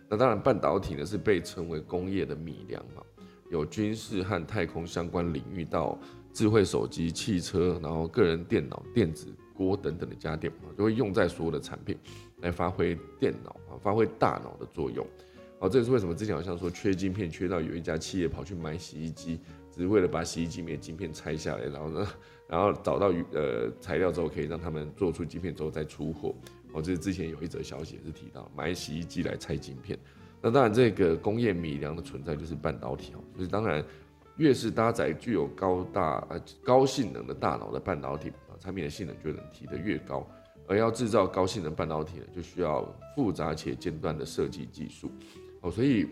[0.09, 3.03] 那当然，半导体呢是被称为工业的米粮嘛，
[3.51, 5.99] 有军事和太空相关领域到
[6.33, 9.33] 智慧手机、汽车，然后个人电脑、电子。
[9.59, 11.99] 锅等等的家电啊，就会用在所有的产品，
[12.43, 15.05] 来发挥电脑啊，发挥大脑的作用。
[15.59, 19.41] 好，这也是为什么之前好像说缺晶片，缺到有一家企业跑去买洗衣机，
[19.73, 22.07] 只是为了把洗衣机里面的晶片拆下来，然后呢，
[22.47, 26.33] 然后找到呃材料之后，可以让他们做出晶片之后再出货。
[26.73, 29.99] 哦，这是之前有一则消息也是提到买洗衣机来拆晶片。
[30.41, 33.85] 那当然，这个工业米粮的存在就是半导体哦，就是当然
[34.37, 38.55] 越是搭载具有高大呃高性能的大脑的半导体啊。
[38.61, 40.25] 产品的性能就能提得越高，
[40.69, 42.85] 而要制造高性能半导体呢，就需要
[43.17, 45.11] 复杂且尖端的设计技术。
[45.61, 46.07] 哦，所以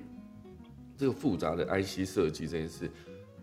[0.96, 2.90] 这个复杂的 IC 设计这件事，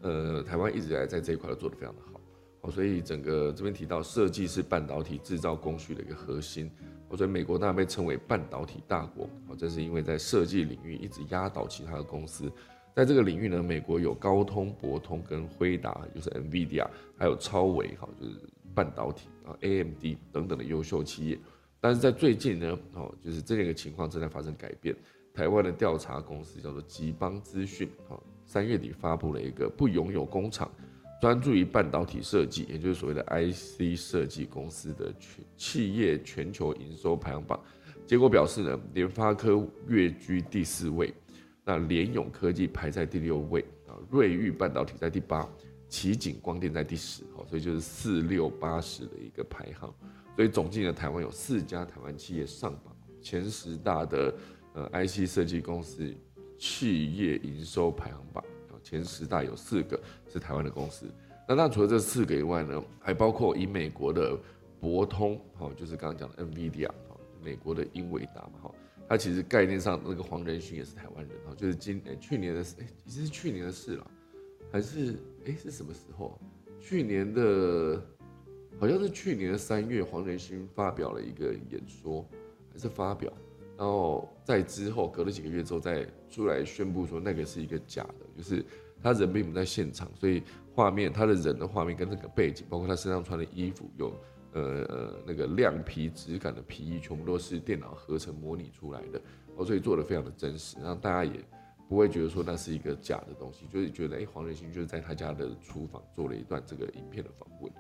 [0.02, 2.19] 呃，台湾一直在在这一块都做得非常的好。
[2.62, 6.69] 哦，所以整个这边提到设计是半导体制造工序的一个核心。
[7.15, 9.30] 所以美国当然被称为半导体大国。
[9.47, 12.52] 哦，这是因为在设计领域一直压倒其他的公司。
[12.95, 18.39] 在这个领域呢，美国有高通、博通跟辉达，就是 NVIDIA，还有超维，哈，就是。
[18.76, 21.38] 半导体啊，AMD 等等的优秀企业，
[21.80, 24.95] 但是在最近呢，哦，就是这个情况正在发生改变。
[25.32, 30.71] 台湾的调查公司叫做吉邦资讯，哦，三月底发布了一个不拥有工厂、
[31.24, 37.58] 专注于半导体设计，也就是所谓的 IC 设计公司的全企业全球营收排行榜。
[38.06, 41.14] 结果表示呢，联发科跃居第四位，
[41.64, 45.50] 那联咏科技排在第六位，啊，瑞昱半导体在第八。
[45.88, 49.96] 奇景光电在第十，哈，所以就是四六八十的一个排行，
[50.36, 54.36] 所以总计呢，台湾有四家台湾企业上榜前十大的
[54.74, 56.14] 呃 IC 设计公司
[56.58, 59.97] 企业营收排行榜啊，前十大有四个
[60.28, 61.06] 是台湾的公司。
[61.48, 64.38] 那那除了这四个以外呢，还包括以美国的
[64.80, 68.76] 博通，哈，就是刚刚讲的 NVIDIA，哈，美国的英伟达嘛，哈，
[69.10, 74.12] 它其实概念上那个黄仁勋也是台湾人，哈，就是今去年的事，哎，已经是去年的事了。
[74.72, 76.39] 还是哎是什么时候？
[76.80, 78.02] 去年的，
[78.80, 82.28] 好像是去年的三月，黄仁勋发表了一个演说，
[82.72, 83.32] 还是发表，
[83.78, 88.66] 然后在之后隔了几个月之后再出来宣布说那个是一个假的，就是
[89.04, 90.41] 他人并不在现场，所以
[90.74, 94.08] 画面他的人的画面跟那个背景，包括他身上穿的衣服，有
[94.54, 99.22] 呃呃那个亮皮质感的皮衣，全部都是电脑合成模拟出来的，
[99.58, 101.43] 哦，所以做的非常的真实，让大家也
[101.89, 107.72] 不会觉得说那是一个假的东西，就是觉得哎，黄仁勋就是在他家的厨房做了一段这个影片的访问，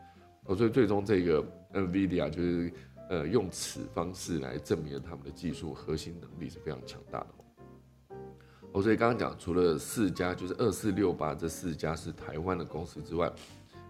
[0.45, 1.43] 哦，所以最终这个
[1.73, 2.73] NVIDIA 就是
[3.09, 7.27] 呃用此方式来证明了他们的技术核心能力是非常强大的。
[8.73, 13.31] 哦，所以刚刚讲，除了四家，就是二四六八这四家是台湾的公司之外，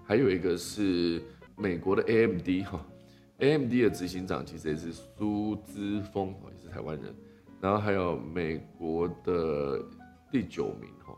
[0.03, 1.23] 还有一个是
[1.55, 2.85] 美国的 AMD 哈
[3.37, 7.15] ，AMD 的执行长其实也是苏姿峰，也是台湾人。
[7.61, 9.81] 然后还有美国的
[10.29, 11.15] 第九名哈，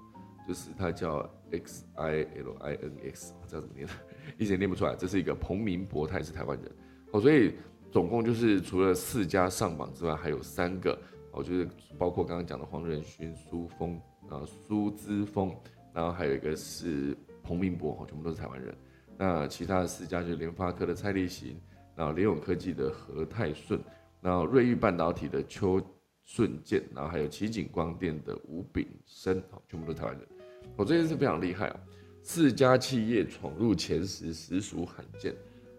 [0.48, 3.90] 就是他叫 XILINX，这怎么念？
[4.38, 4.96] 一直念不出来。
[4.96, 6.72] 这是一个彭明博，他也是台湾人。
[7.10, 7.56] 哦，所以
[7.92, 10.96] 总共就是除了四家上榜之外，还有三个。
[11.36, 11.68] 哦，就是
[11.98, 15.54] 包括刚刚讲的黄仁勋、苏峰啊、苏姿峰，
[15.94, 18.74] 然后还有一个是彭明博，哈，全部都是台湾人。
[19.18, 21.60] 那其他的四家就是联发科的蔡立行，
[21.96, 23.80] 然后联永科技的何泰顺，
[24.22, 25.82] 然后瑞昱半导体的邱
[26.24, 30.28] 顺健，然后还有奇景光电的吴炳生，好，全部都是台湾人。
[30.76, 31.80] 我这件事非常厉害啊，
[32.24, 35.36] 四家企业闯入前十，实属罕见。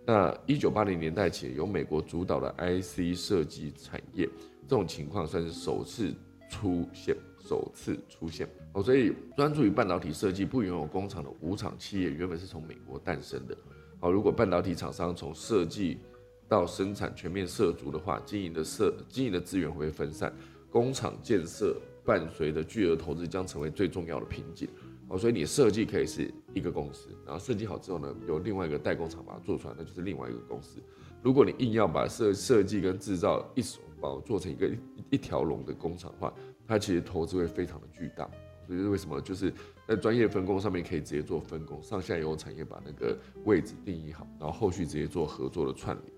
[0.06, 4.28] 那一九八零年代起，由美国主导的 IC 设计产业。
[4.68, 6.12] 这种情况算是首次
[6.50, 8.82] 出现，首次出现哦。
[8.82, 13.56] 所以专注于半导体设计、不拥有工厂的五厂企业，原本是从美国诞生的。
[14.00, 15.98] 好，如果半导体厂商从设计
[16.48, 20.32] 到生产全面涉足的话，经营的设经营的资源会分散，
[20.70, 24.68] 工厂建设伴随的巨额投资将成为最重要的瓶颈。
[25.08, 30.80] 哦，所以你设计可以是一个公司，然后设计好之后呢，由另外一个代工厂把它做出来，那就是另外一个公司。
[31.22, 34.78] 如果你硬要把设设计跟制造一手包做成一个一
[35.10, 36.32] 一条龙的工厂的话，
[36.66, 38.30] 它其实投资会非常的巨大。
[38.66, 39.52] 所以为什么就是
[39.86, 46.12] 在专业分工上面可以直接做分工，上下游产业把那个位置定义好，然后后续直接做合作的串联。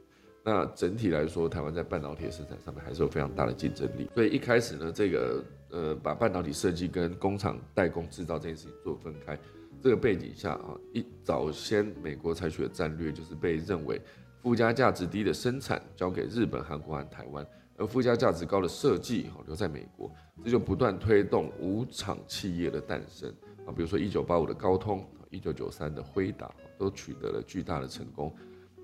[0.45, 4.09] 那整体来说，台湾在半导体的生产上面还是有非常大的竞争力。
[4.15, 9.39] 所以一开始呢，这个呃把半导体设计跟工厂代工制造这件事情做分开，
[9.83, 14.01] 这个背景下啊，一早先美国采取的战略就是被认为。
[14.41, 17.45] 附加价值低的生产交给日本、韩国和台湾，
[17.79, 20.13] 而附加价值高的设计哈留在美国，
[20.45, 23.33] 这就不断推动五厂企业的诞生
[23.65, 23.73] 啊。
[23.75, 28.35] 比如说一九八五的高通，一九九三的辉达都取得了巨大的成功。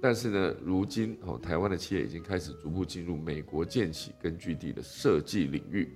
[0.01, 5.92] 但是呢，如今哦，台湾的企业已经开始逐步进入美国建起根据地的设计领域。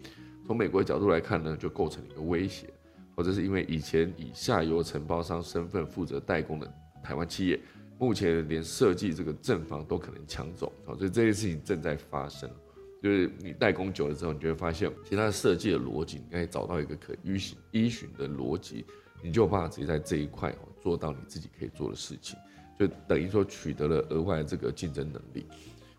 [0.47, 2.67] 从美国的角度来看呢，就构成了一个威胁，
[3.15, 6.73] 或者是因为以前以下游承包商身份负责代工的
[7.03, 7.61] 台湾企业。
[7.99, 12.49] 目前连设计这个正房都可能抢走，好，所以这件事情正在发生。
[13.03, 18.85] 就是你代工久了之后，你就会发现，其他设计的逻辑，你可以找到一个可依循依循的逻辑，
[19.23, 22.39] 你就有办法直接在这一块哦做到你自己可以做的事情，
[22.79, 25.47] 就等于说取得了额外的这个竞争能力。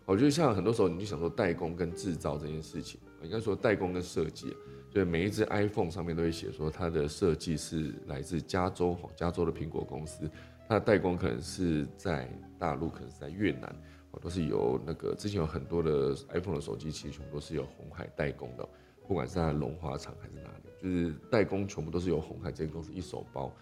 [0.04, 4.54] 我觉得像很多时候你就想说代工跟制造这件事情，应该说代工跟设计，
[4.92, 10.28] 就是每一只 iPhone 上面都会写说它的设计是来自加州，加州的苹果公司。
[10.68, 12.28] 它的代工可能是在
[12.58, 13.74] 大陆，可能是在越南，
[14.18, 18.68] 都是由那个之前有很多的 iPhone 的手机，其实全部都是由红海代工的，
[19.06, 23.52] 不管是它的龙华厂还是哪里，就是代工全部都是由红海这间公司一手包。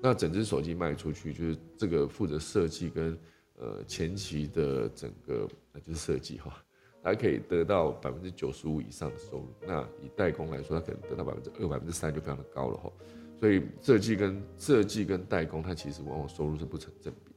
[0.00, 3.18] 那整只手机卖出去，就是这个负责设计跟
[3.56, 6.54] 呃前期的整个那就是设计哈，
[7.02, 9.48] 它可以得到百分之九十五以上的收入。
[9.66, 12.92] 那以代工来说，它可能得到百分之二、百分之三就非常的高了哈。
[13.40, 17.27] 所以设计跟设计跟代工，它其实往往收入是不成正比。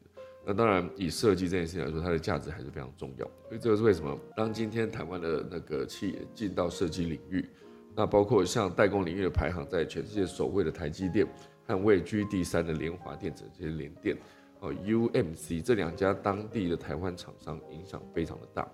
[0.44, 3.26] 那当然，以设计这件事情来说，它的价值还是非常重要。
[3.48, 4.18] 所以这个是为什么？
[4.36, 7.48] 当今天台湾的那个企业进到设计领域，
[7.96, 11.28] 那包括像代工领域的排行，在全世界首位的台积电
[11.68, 14.18] 和位居第三的联华电子这些联电
[14.62, 18.68] 哦，UMC 这两家当地的台湾厂商影响非常的大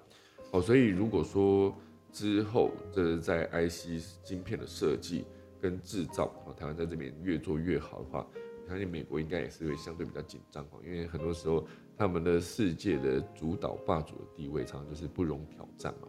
[0.52, 0.62] 哦。
[0.62, 1.76] 所以如果说
[2.14, 5.26] 之后这是在 IC 晶片的设计，
[5.60, 8.26] 跟制造啊，台湾在这边越做越好的话，
[8.68, 11.66] 相信美国应该也是会相对比较紧张哦，因为很多时候
[11.96, 16.08] 他们的世界的主导霸主的地位常常就是不容挑战嘛。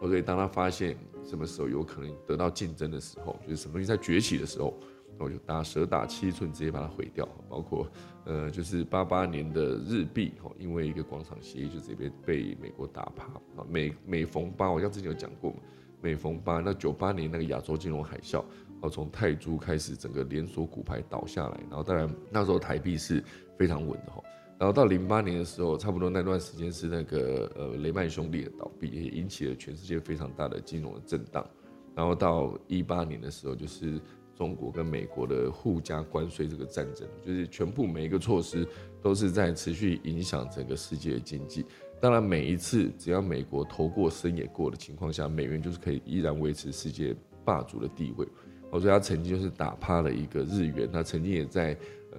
[0.00, 4.72] 所以当他发现什么时候有可能得到竞争的时候，就是什么东西在崛起的时候，
[5.18, 7.28] 我就打蛇打七寸，直接把它毁掉。
[7.48, 7.84] 包括
[8.24, 13.24] 呃，就是八八年的日币哈，因为一个广场协议就直接被美国打趴
[13.56, 13.66] 啊。
[13.68, 15.56] 每每逢八，我像之前有讲过嘛，
[16.00, 18.44] 每逢八，那九八年那个亚洲金融海啸。
[18.80, 23.22] 哦，从泰铢开始，整个连锁股牌倒下来，然后当然那时候台币是
[23.56, 24.22] 非常稳的哈。
[24.58, 31.48] 然后到零八年的时候，差不多那段时间是那个呃雷曼兄弟的倒闭，也引起了全世界非常大的金融的震荡。
[31.94, 34.00] 然后到一八年的时候，就是
[34.34, 38.66] 中国跟美国的互加关税这个战争，就是全部每一个措施
[39.02, 41.64] 都是在持续影响整个世界的经济。
[42.00, 47.14] 当然，每一次只要美国头过身也过的情况下，美元就是可以依然维持世界
[47.44, 48.26] 霸主的地位。
[48.72, 51.76] 所以，他曾经就是打趴了一个日元，他曾经也在
[52.12, 52.18] 呃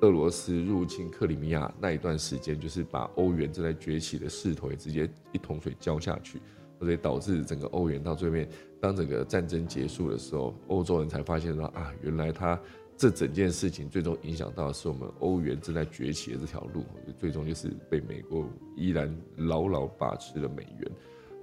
[0.00, 6.40] 俄罗斯入侵克里米亚那一段时间，就是把欧元正在崛起的势头也直接一桶水浇下去，
[6.78, 8.48] 所以导致整个欧元到最后面，
[8.80, 12.60] 当整个战争结束的时候，欧洲人才发现说啊，原来他。
[13.00, 16.84] 这整件事情最终影响到的是我们欧元正在崛起的这条路，
[17.16, 18.44] 最终就是被美国
[18.74, 20.90] 依然牢牢把持了美元。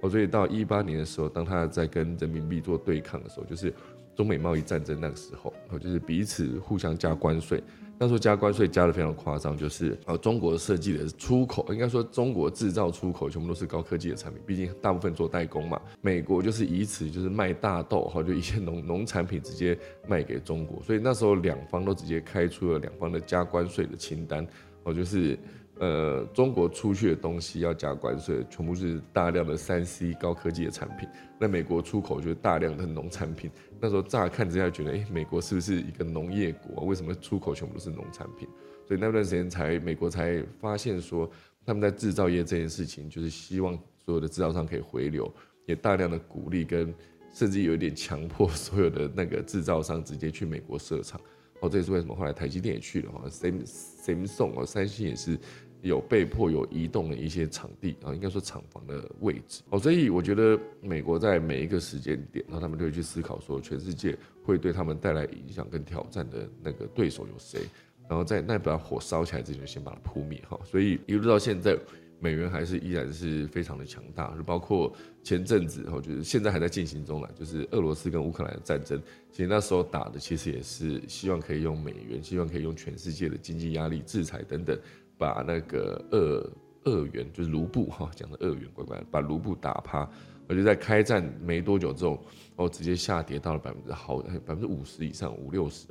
[0.02, 3.72] 哦，所以到一八年的时候，当他在跟人民币做对抗的时候，就是
[4.16, 7.62] 中美贸易战争那个时候，哦，就是彼此互相加关税。
[7.98, 15.80] 那时候加关税加的非常夸张，就是呃中国设计的出口，应该说中国制造出口全部都是高科技的产品，毕竟大部分做代工嘛。
[16.00, 24.46] 美国就是以此就是卖大豆哈，就一些农农产品直接卖给中国，所以那时候两方都直接开出了两方的加关税的清单，
[24.82, 25.38] 哦就是。
[25.78, 31.06] 呃，中国出去的东西要加关税，全部是大量的三 C 高科技的产品。
[31.38, 33.50] 那美国出口就是大量的农产品。
[33.78, 36.86] 那时候乍看之下觉得，哎，美国是不是一个农业国？
[36.86, 38.48] 为什么出口全部都是农产品？
[38.86, 41.30] 所以那段时间才美国才发现说，
[41.66, 45.30] 他们在制造业这件事情，就是希望所有的制造商可以回流，
[45.66, 46.94] 也大量的鼓励跟
[47.34, 51.20] 甚至有一点强迫所有的那个制造商直接去美国设厂。
[51.60, 55.38] 哦，这也是为什么后来台积电也去了哈，Sam Samsung 哦，三星也是。
[55.82, 67.60] 有被迫有移动的一些场地啊，应该说厂房的位置哦，所以我觉得美国在每一个时间点，然后他们就会去思考说，全世界会对他们带来影响跟挑战的那个对手有谁，
[68.08, 70.58] 然后在那把火烧起来之前，先把它扑灭哈。
[70.64, 71.78] 所以一路到现在，
[72.26, 79.00] 美元还是依然是非常的强大，就包括前阵子哈，就是现在还在进行中了，就是俄罗斯跟乌克兰的战争，
[79.30, 84.76] 其实那时候打的其实也是希望可以用美元，希望可以用全世界的经济压力、制裁等等。
[85.18, 86.50] 把那个二
[86.84, 90.00] 二元就是卢布哈，讲的二元乖乖，把卢布打趴，
[90.48, 92.22] 而且在开战没多久之后，
[92.56, 95.86] 哦，直接下跌到了百分之好百分之五十以上，五六十。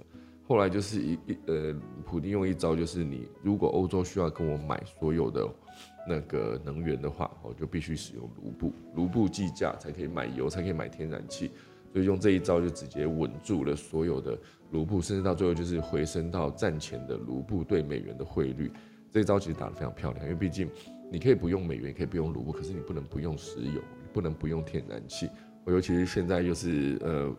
[0.47, 1.73] 后来就是一一呃，
[2.05, 5.49] 普京用一招，就是你如果欧洲需要跟我买所有的
[6.07, 11.51] 那个能源的话，我就必须使用卢布，卢布计价才可以买油，才可以买天然气。
[11.91, 14.37] 所以用这一招就直接稳住了所有的
[14.71, 18.71] 卢布，甚至到最后就是回升到战前的卢布对美元的汇率。
[19.11, 20.69] 这一招其实打得非常漂亮，因为毕竟
[21.09, 23.81] 你可以不用美元，可以不用卢布，可是你不能不用石油，
[24.11, 25.29] 不能不用天然气。
[25.67, 27.33] 尤其是现在又是呃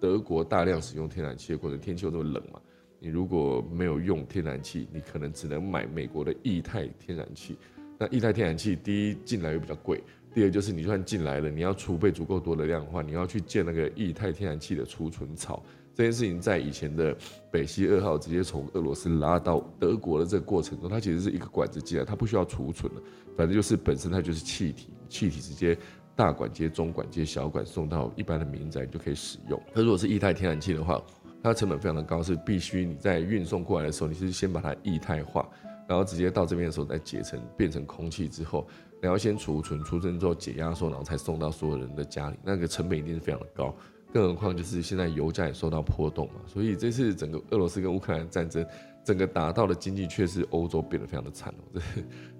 [0.00, 2.60] 德国大量使用天然气的过程，天气又这么冷嘛，
[2.98, 7.56] 你如果没有用天然气，你可能只能买美国的液态天然气。
[7.98, 10.02] 那液态天然气第一进来又比较贵，
[10.34, 15.62] 第二就是你就算进来了，你要储备足够多的量的话，你要去建那个液态天然气的储存槽。
[15.94, 17.16] 这件事情在以前的
[17.52, 23.00] 北溪二号直接从俄罗斯拉到德国的这个过程中，它其实是一个管子进来，它不需要储存了，
[23.36, 25.78] 反正就是本身它就是气体，气体直接
[26.16, 29.62] 大管接中管接小管送到一般的民宅就可以使用。
[29.72, 31.00] 它如果是液态天然气的话，
[31.40, 35.48] 它成本非常的高，是必须你在运送过来的时候，你是先把它液态化，
[35.88, 38.66] 然后直接到这边的时候再结成变成空气之后，
[39.00, 43.74] 然后先储存，储存之后解压缩，然后才送到所有人的家里，那个成本一定是非常的高。
[44.12, 48.64] 更何况就是现在油价也受到波动嘛，所以这次整个俄罗斯跟乌克兰战争，
[49.04, 51.80] 整个打到的经济确实欧洲变得非常的惨哦。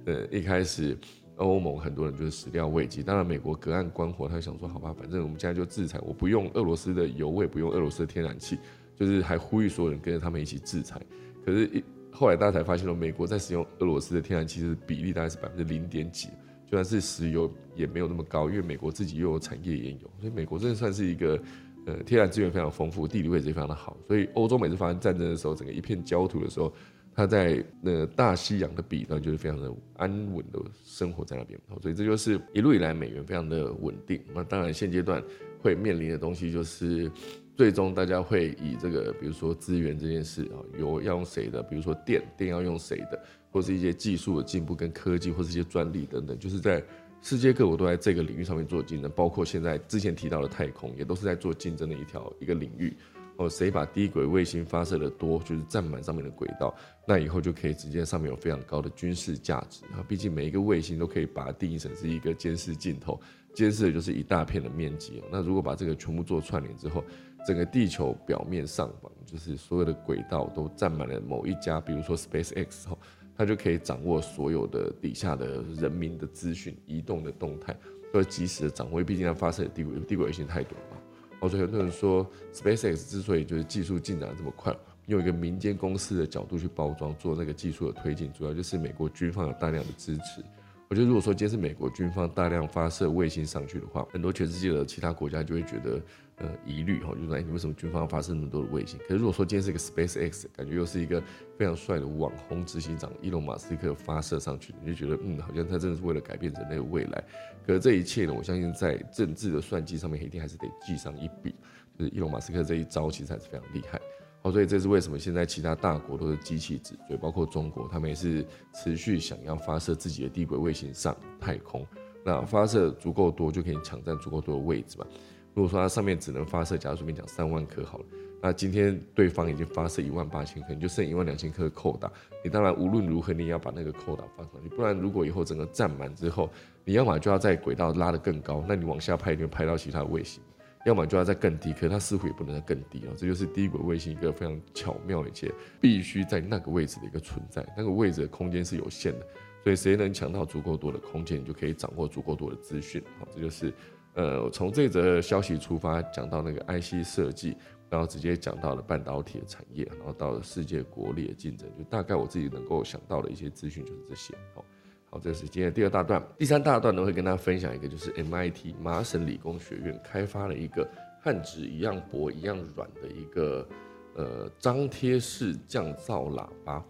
[0.05, 0.97] 这 呃一开始
[1.37, 8.57] 欧盟很多人就是始料未及，当然美国隔岸观火，他想说好吧，反正我们现在就制裁，我不用俄罗斯的油，我也不用俄罗斯的天然气，
[8.95, 11.01] 就是还呼吁所有人跟着他们一起制裁。
[11.45, 11.85] 可是，一
[12.15, 16.29] 后来大家才发现了，美国在使用俄罗斯的天然气的比例大概是百分之零点几，
[16.65, 21.39] 就算是石油也没有那么高，因为美国自己又有产业研油，所以美国真的算是一个。
[21.87, 26.73] 呃，天然资源非常丰富，地理位置也非常的好，所以欧洲每次发生战争的时候，整个一片焦土的时候，
[27.15, 34.19] 它在那大西洋的彼端就是非常的安稳的生活在那边，所以这就是一路以来美元非常的稳定。
[34.35, 35.23] 那当然现阶段
[35.61, 37.13] 会面临的东西就是，
[37.57, 46.83] 最终大家会以这个，比如说资源这件事啊，油要用谁的，比如说电，电要用谁的，或是一些技术的进步跟科技，或是一些专利等等，就是在。
[47.27, 52.95] 世界各国都在这个领域上面做竞争，包括现在之前提到的太空，也都是在做竞争的一条一个领域。
[53.39, 56.75] 哦，谁把低轨卫星发射的多，就是占满上面的轨道，
[57.09, 60.05] 那以后就可以直接上面有非常高的军事价值啊。
[60.07, 63.19] 毕竟每一个卫星都可以把它定义成是一个监视镜头，
[63.55, 65.23] 监视的就是一大片的面积。
[65.33, 67.03] 那如果把这个全部做串联之后，
[67.47, 72.99] 整个地球表面上方就是所有的轨道都占满了某一家，比如说 SpaceX 哦。
[73.37, 77.77] 他就可以掌握所有的底下的人民的资讯、移动的动态，
[78.13, 79.03] 都及时的掌握。
[79.03, 81.03] 毕竟它发射的地轨地轨卫星太多了，
[81.41, 84.73] 哦，所以很多人说 SpaceX 之所以就是技术进展这么快，
[85.07, 90.41] 用一个民间公司的角度去包装做那个技术的推进，主要就是美国军方有大量的支持。
[90.89, 96.01] 我觉得如果说今天是美国军方大量发射卫星上去的话，很多全世界的其他国家就会觉得。
[96.37, 98.99] 呃，疑虑哈，就是说，哎，你为什么军方要发射那么多的卫星？
[99.07, 101.23] 可是如果说今天是一个 SpaceX，感觉又是一个
[101.57, 107.25] 非常帅的网红执行长伊隆马斯克发射上去，你就觉得，嗯，好像他真的是为了改变人类的未来。
[107.65, 111.55] 可是这一切呢，我相信在政治的算计上面，一定还是得记上一笔。
[111.97, 114.01] 就是伊隆马斯克这一招其实还是非常厉害。
[114.43, 121.87] 好，所以这是为什么现在其他大国都是机器指所以包括中国，他们也是持续想要发射自己的低轨卫星上太空。
[122.25, 125.07] 那发射足够多，就可以抢占足够多的位置嘛。
[125.55, 128.05] 如果说它上面只能发射，假如说我们讲三万颗好了，
[128.43, 132.11] 那今天对方已经发射一万八千颗，你就剩一万两千颗扣打。
[132.43, 136.51] 你当然无论如何你也要把那个扣打放上去，不然如果以后整个占满之后，
[136.85, 140.43] 你要么就要在轨道拉得更高，那你往下拍一定拍到其他的卫星；
[140.85, 143.15] 要么就要在更低，可是它似乎也不能再更低哦。
[143.17, 145.51] 这就是低轨卫星一个非常巧妙一些
[145.81, 149.27] 必须在那个位置的一个存在，那个位置的空间是有限的，
[149.63, 153.01] 所以谁能抢到足够多的空间，你就可以掌握足够多的资讯。
[153.21, 153.73] 好，这就是。
[154.15, 157.57] 呃，从这则消息出发，讲到那个 IC 设计，
[157.91, 164.33] 然后直接讲到了半导体的产业，然后到了世界国力的竞争，就大概我自己能够想到的一些资讯就是这些。
[164.55, 164.65] 好，
[165.11, 166.25] 好，这是今天的第二大段。
[166.39, 170.89] 第三大段呢，会跟大家分享一个，就是 MIT 麻省理工学院开发了一个
[171.21, 173.69] 和纸一样薄、一样软的一个
[174.15, 176.85] 呃张贴式降噪喇叭。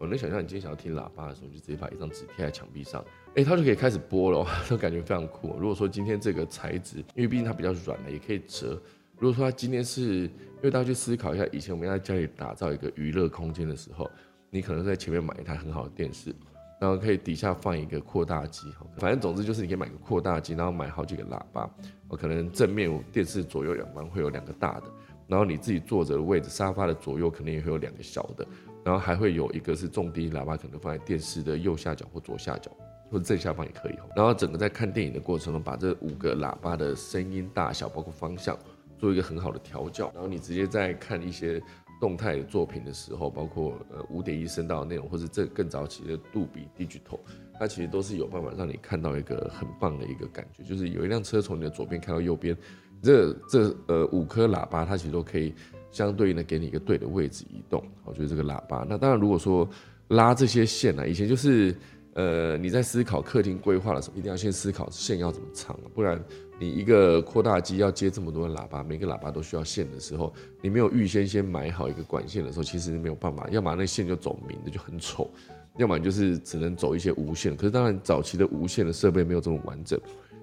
[0.00, 3.04] 我能想象，你今天想要听喇叭的时候，你就直接把一张纸贴在墙壁上。
[3.34, 5.54] 哎，它就可以开始播了， 就感觉非常酷。
[5.58, 8.80] 如果说今天这个材质，因为毕竟它比较软的，也可以折。
[9.18, 14.10] 如果说它今天是，因为大家去思考一下，以前我们在家里打造一个娱乐空间的时候，
[14.48, 16.34] 你可能在前面买一台很好的电视，
[16.80, 21.68] 然后可以底下放一个扩大机，反正总之就是你可以买个扩大机，然后买好几个喇叭。
[22.08, 24.84] 我可能正面电视左右两方会有两个大的，
[25.28, 28.46] 然后你自己坐着的位置，沙发的左右肯定也会有两个小的，
[28.84, 32.70] 然后还会有一个是重低音喇叭，可能放在电视的右下角或左下角。
[33.10, 38.56] 或者正下方也可以然后整个在看电影的过程中，把这五个喇叭的声音大小，包括方向，
[38.98, 40.12] 做一个很好的调教。
[40.14, 41.60] 然后你直接在看一些
[42.00, 47.18] 动态的作品的时候，包括呃五点一声道的内容，或者这更早期的杜比 Digital，
[47.58, 50.62] 它其实都是有办法让你看到一个很棒的一个感觉。
[50.62, 52.56] 就是有一辆车从你的左边开到右边，
[53.02, 55.52] 这这呃五颗喇叭，它其实都可以
[55.90, 57.84] 相对应的给你一个对的位置移动。
[58.04, 59.68] 我觉得这个喇叭，那当然如果说
[60.08, 61.74] 拉这些线呢，以前就是。
[62.14, 66.20] 呃，你在思考客厅规划的时候，一定要先思考线要怎么长，不然
[66.58, 75.30] 你一个扩大机要接这么多的喇叭，每个喇叭都需要线的时候，你没有预先先买好一个管线的时候，其实没有办法，要么那线就走明的就很丑，
[75.76, 77.56] 要么就是只能走一些无线。
[77.56, 79.98] 可是当然早期的无线的设备没有这么完整，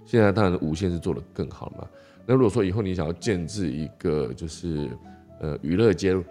[0.05, 1.85] 现在当然无线是做的更好嘛。
[2.25, 4.89] 那如果说以后你想要建置一个就是
[5.39, 6.23] 呃娱乐间。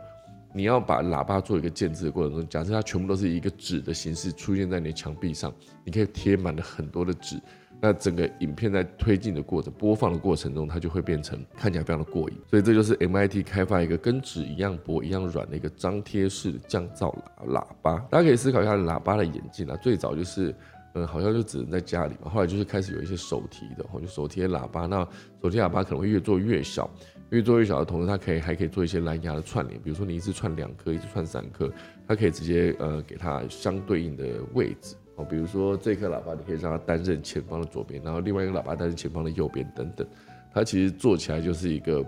[0.54, 5.52] 你要把喇叭做一个建制的过程中，假设它全部都是一个纸的形式出现在你的墙壁上，
[5.84, 7.38] 你可以贴满了很多的纸，
[7.78, 12.36] 那整个影片在推进的过程、播放的过程中，它就会变成看起来非常的过瘾。
[12.48, 17.14] 所以这就是 MIT 开发一个跟纸一样薄、一样软的一个张贴式的降噪
[17.48, 17.98] 喇叭。
[18.10, 20.54] 大家可以思考一下喇叭的演进啊，最早就是，
[20.94, 25.06] 嗯，好像就只能在家里嘛，后来就是开始有一些手提的，或手提喇叭，那
[25.42, 26.88] 手提喇叭可能会越做越小。
[27.30, 31.68] 越做越小的同时，它可以还可以做一些蓝牙的串联，比如说你一次串两颗，一次串三颗，
[32.06, 34.24] 它可以直接呃给它相对应的
[34.54, 35.24] 位置哦。
[35.24, 40.06] 比如说这颗喇叭，你可以让它担任前方的左边，然后另外一个喇叭担任前方的右边等等。
[40.54, 42.04] 它其实做起来就是一个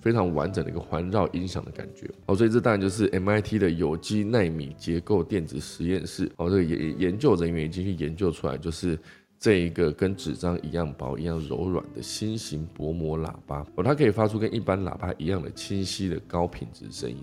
[0.00, 2.34] 非常完整的一个环绕音响的感觉哦。
[2.34, 8.98] 所以这当然就是 MIT 的有机纳米结构电子实验室哦，这个研研究人员已经去研究出来，就是。
[9.38, 17.18] 这一个跟纸张一样薄、一样柔软的新型薄膜喇叭哦，它可以发出跟一般喇叭一样的清晰的高品质声音。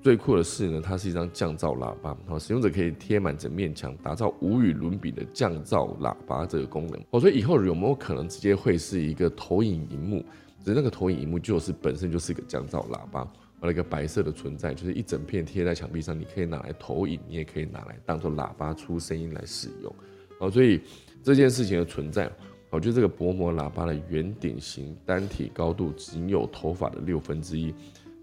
[0.00, 7.20] 最酷的是呢，它是一张降噪喇叭哦，使用者可以贴满整面墙，打造无与伦比的降噪喇叭这个功能哦。
[7.20, 10.24] 所以以后有没有可能直接会是一个投影荧幕？
[10.64, 13.28] 只是那个投影荧幕就是本身就是一个降噪喇叭，
[13.60, 19.94] 了一个白色的存在，就是一整片贴在墙壁上，你可以拿来投影，你也可以拿来当做喇叭出声音来使用
[20.40, 20.50] 哦。
[20.50, 20.80] 所以。
[21.22, 22.30] 这件事情的存在，
[22.70, 27.74] 我觉得这个薄膜喇叭的圆顶型单体高度仅有头发的六分之一，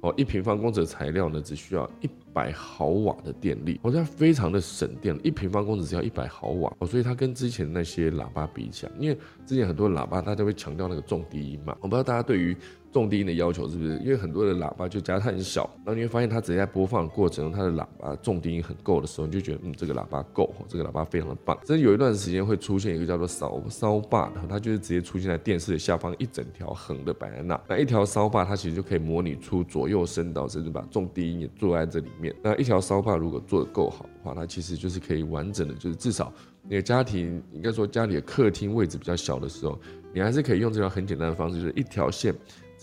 [0.01, 12.55] 哦，一平方公尺的材料呢，只需要一百毫瓦的电力，哦，它非常的省电，一平方公尺只要一百毫瓦哦，所以它跟之前那些喇叭比起来，因为之前很多喇叭大家会强调那个重低音嘛，我不知道大家对于。
[12.95, 13.97] 重低音的要求是不是？
[13.97, 21.59] 因为很多的喇叭就加它很小，然后你会发现它直接在播放的过程中，它的喇叭重低音很够的时候，你就觉得嗯，这个喇叭够，这个喇叭非常的棒。
[21.65, 27.59] 真有一段时间会出现一个叫做骚骚把的，它就是直接出现在电视的下方一整条横的摆在那。
[27.67, 32.33] 那一条骚把它其实就可以模拟出左右声道，甚至把重低音也做在这里面。
[32.41, 36.31] 那一条骚把如果做的够好的话，它其实就是可以完整的，就是至少
[36.63, 39.77] 你的家庭应该说家里的客厅位置比较小的时候，
[40.13, 42.33] 你还是可以用这条很简单的方式，就是一条线。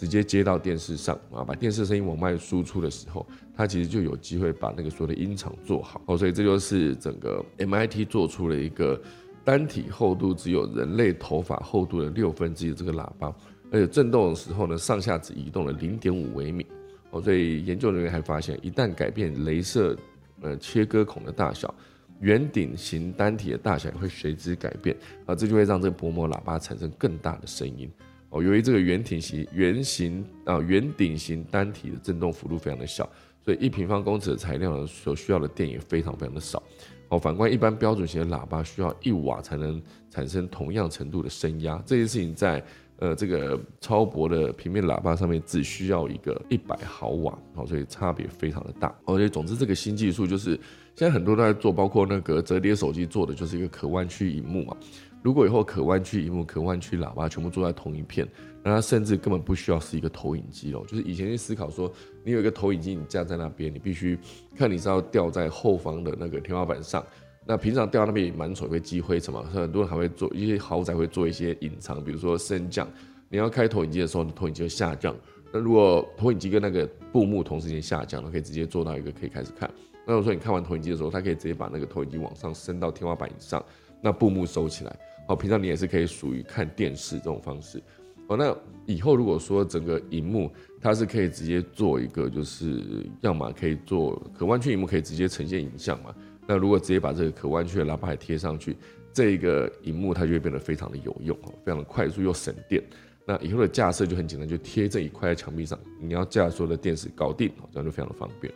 [0.02, 3.24] 直接接到电视上啊，把电视声音往外输出的时候，
[3.56, 6.18] 它其实就有机会把那个所有的音场做好哦。
[6.18, 9.00] 所以这就是整个 MIT 做出了一个
[9.44, 13.32] 单体厚度只有人类头发厚度的六分之一这个喇叭，
[13.70, 16.66] 而且震动的时候呢，上下只移动了零点五微米
[17.12, 17.22] 哦。
[17.22, 19.96] 所以研究人员还发现，一旦改变镭射
[20.40, 21.72] 呃切割孔的大小，
[22.18, 24.96] 圆顶型单体的大小也会随之改变
[25.26, 27.88] 啊，这就会让这个薄膜喇叭产生更大的声音。
[28.32, 33.06] 哦，由于这个圆体型、圆形啊、圆顶型单体的振动幅度非常的小，
[33.44, 36.62] 所以一平方公尺的材料呢，所需要的电也非常非常的少。
[37.10, 42.64] 哦，反观一般标准型的喇叭，需要一瓦才能产生同样程度的声压，这件事情在
[43.00, 48.88] 呃这个超薄的平面喇叭上面只需要一个一百毫瓦，哦，所以差别非常的大。
[49.04, 50.58] 哦，且总之这个新技术就是
[50.96, 54.74] 现在很多都在做，包括那个折叠手机做的就是一个可弯曲荧幕嘛。
[55.22, 58.28] 如果以后可弯曲荧幕、可弯曲喇叭全部做在同一片，
[58.62, 60.82] 那它甚至根本不需要是一个投影机了。
[60.86, 61.90] 就是以前去思考说，
[62.24, 64.18] 你有一个投影机，你架在那边，你必须
[64.56, 67.04] 看你是要吊在后方的那个天花板上。
[67.44, 69.42] 那平常吊那边也蛮丑，会积灰尘嘛。
[69.42, 72.88] 很多人还会做一些豪宅会做一些隐藏，比如说升降。
[73.28, 75.16] 你要开投影机的时候，投影机就下降。
[75.52, 79.70] 那如果投影机跟那个布幕同时间下降，了可以直接做到一个可以开始看。
[80.06, 83.64] 那我说你看完投影机的时候，它可以直接把那个投影机往上升到天花板以上，
[84.00, 84.96] 那布幕收起来。
[85.26, 87.82] 好，平常你也是可以属于看电视这种方式。
[88.28, 88.56] 哦，那
[88.86, 90.50] 以后如果说整个荧幕
[90.80, 96.14] 它是可以直接做一个，就是要么可以做可弯曲荧幕，可以直接呈现影像嘛。
[96.46, 98.76] 那如果直接把这个可弯曲的喇叭贴上去，
[99.12, 102.82] 这个荧幕它就会变得非常的有用哦，非常的快速又省电。
[103.24, 108.52] 那以后的架设就很简单，就贴这一块在墙壁上，你要架所有的电视搞定，这样就非常的方便。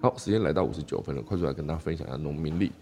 [0.00, 2.72] 好，时间来到五十九分了，快速来跟大家分享一下农民力。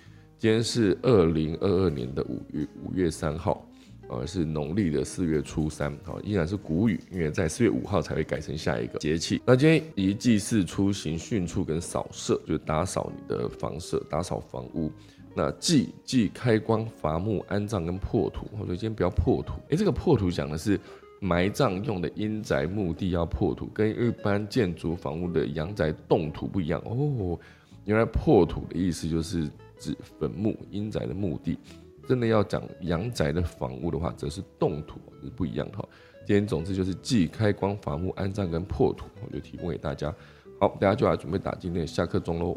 [0.41, 3.63] 今天是二零二二年的五月五月三号，
[4.09, 9.43] 呃，是农历的四月初三，好，依然是谷雨，因为在四月五号才会改成下一个节气。
[9.45, 14.91] 那今天以祭祀、出行、训畜跟扫射，就打扫你的房舍、打扫房屋。
[15.35, 19.53] 那祭祭开光、伐木、安葬跟破土，或者今天不要破土。
[19.69, 20.81] 诶，这个破土讲的是
[21.21, 27.39] 埋葬用的阴宅墓地要破土，跟一般建筑房屋的阳宅动土不一样哦。
[27.85, 29.47] 原来破土的意思就是。
[29.81, 31.59] 指坟墓、阴宅的墓地，
[32.07, 35.89] 真的要讲阳宅的房屋的话，则是动土，是不一样的哈。
[36.27, 40.15] 今天总之就是既开光伐木、安葬跟破土，我就提供给大家。
[40.61, 42.57] 好，大家就来准备打今天的下课钟喽。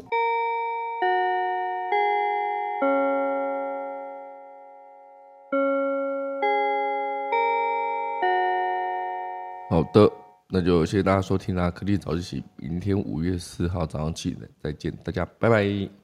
[9.70, 10.08] 好的，
[10.48, 16.03] 那就谢谢大家收听啦，科技早自习，明天五月四号早上七点再见，大家拜拜。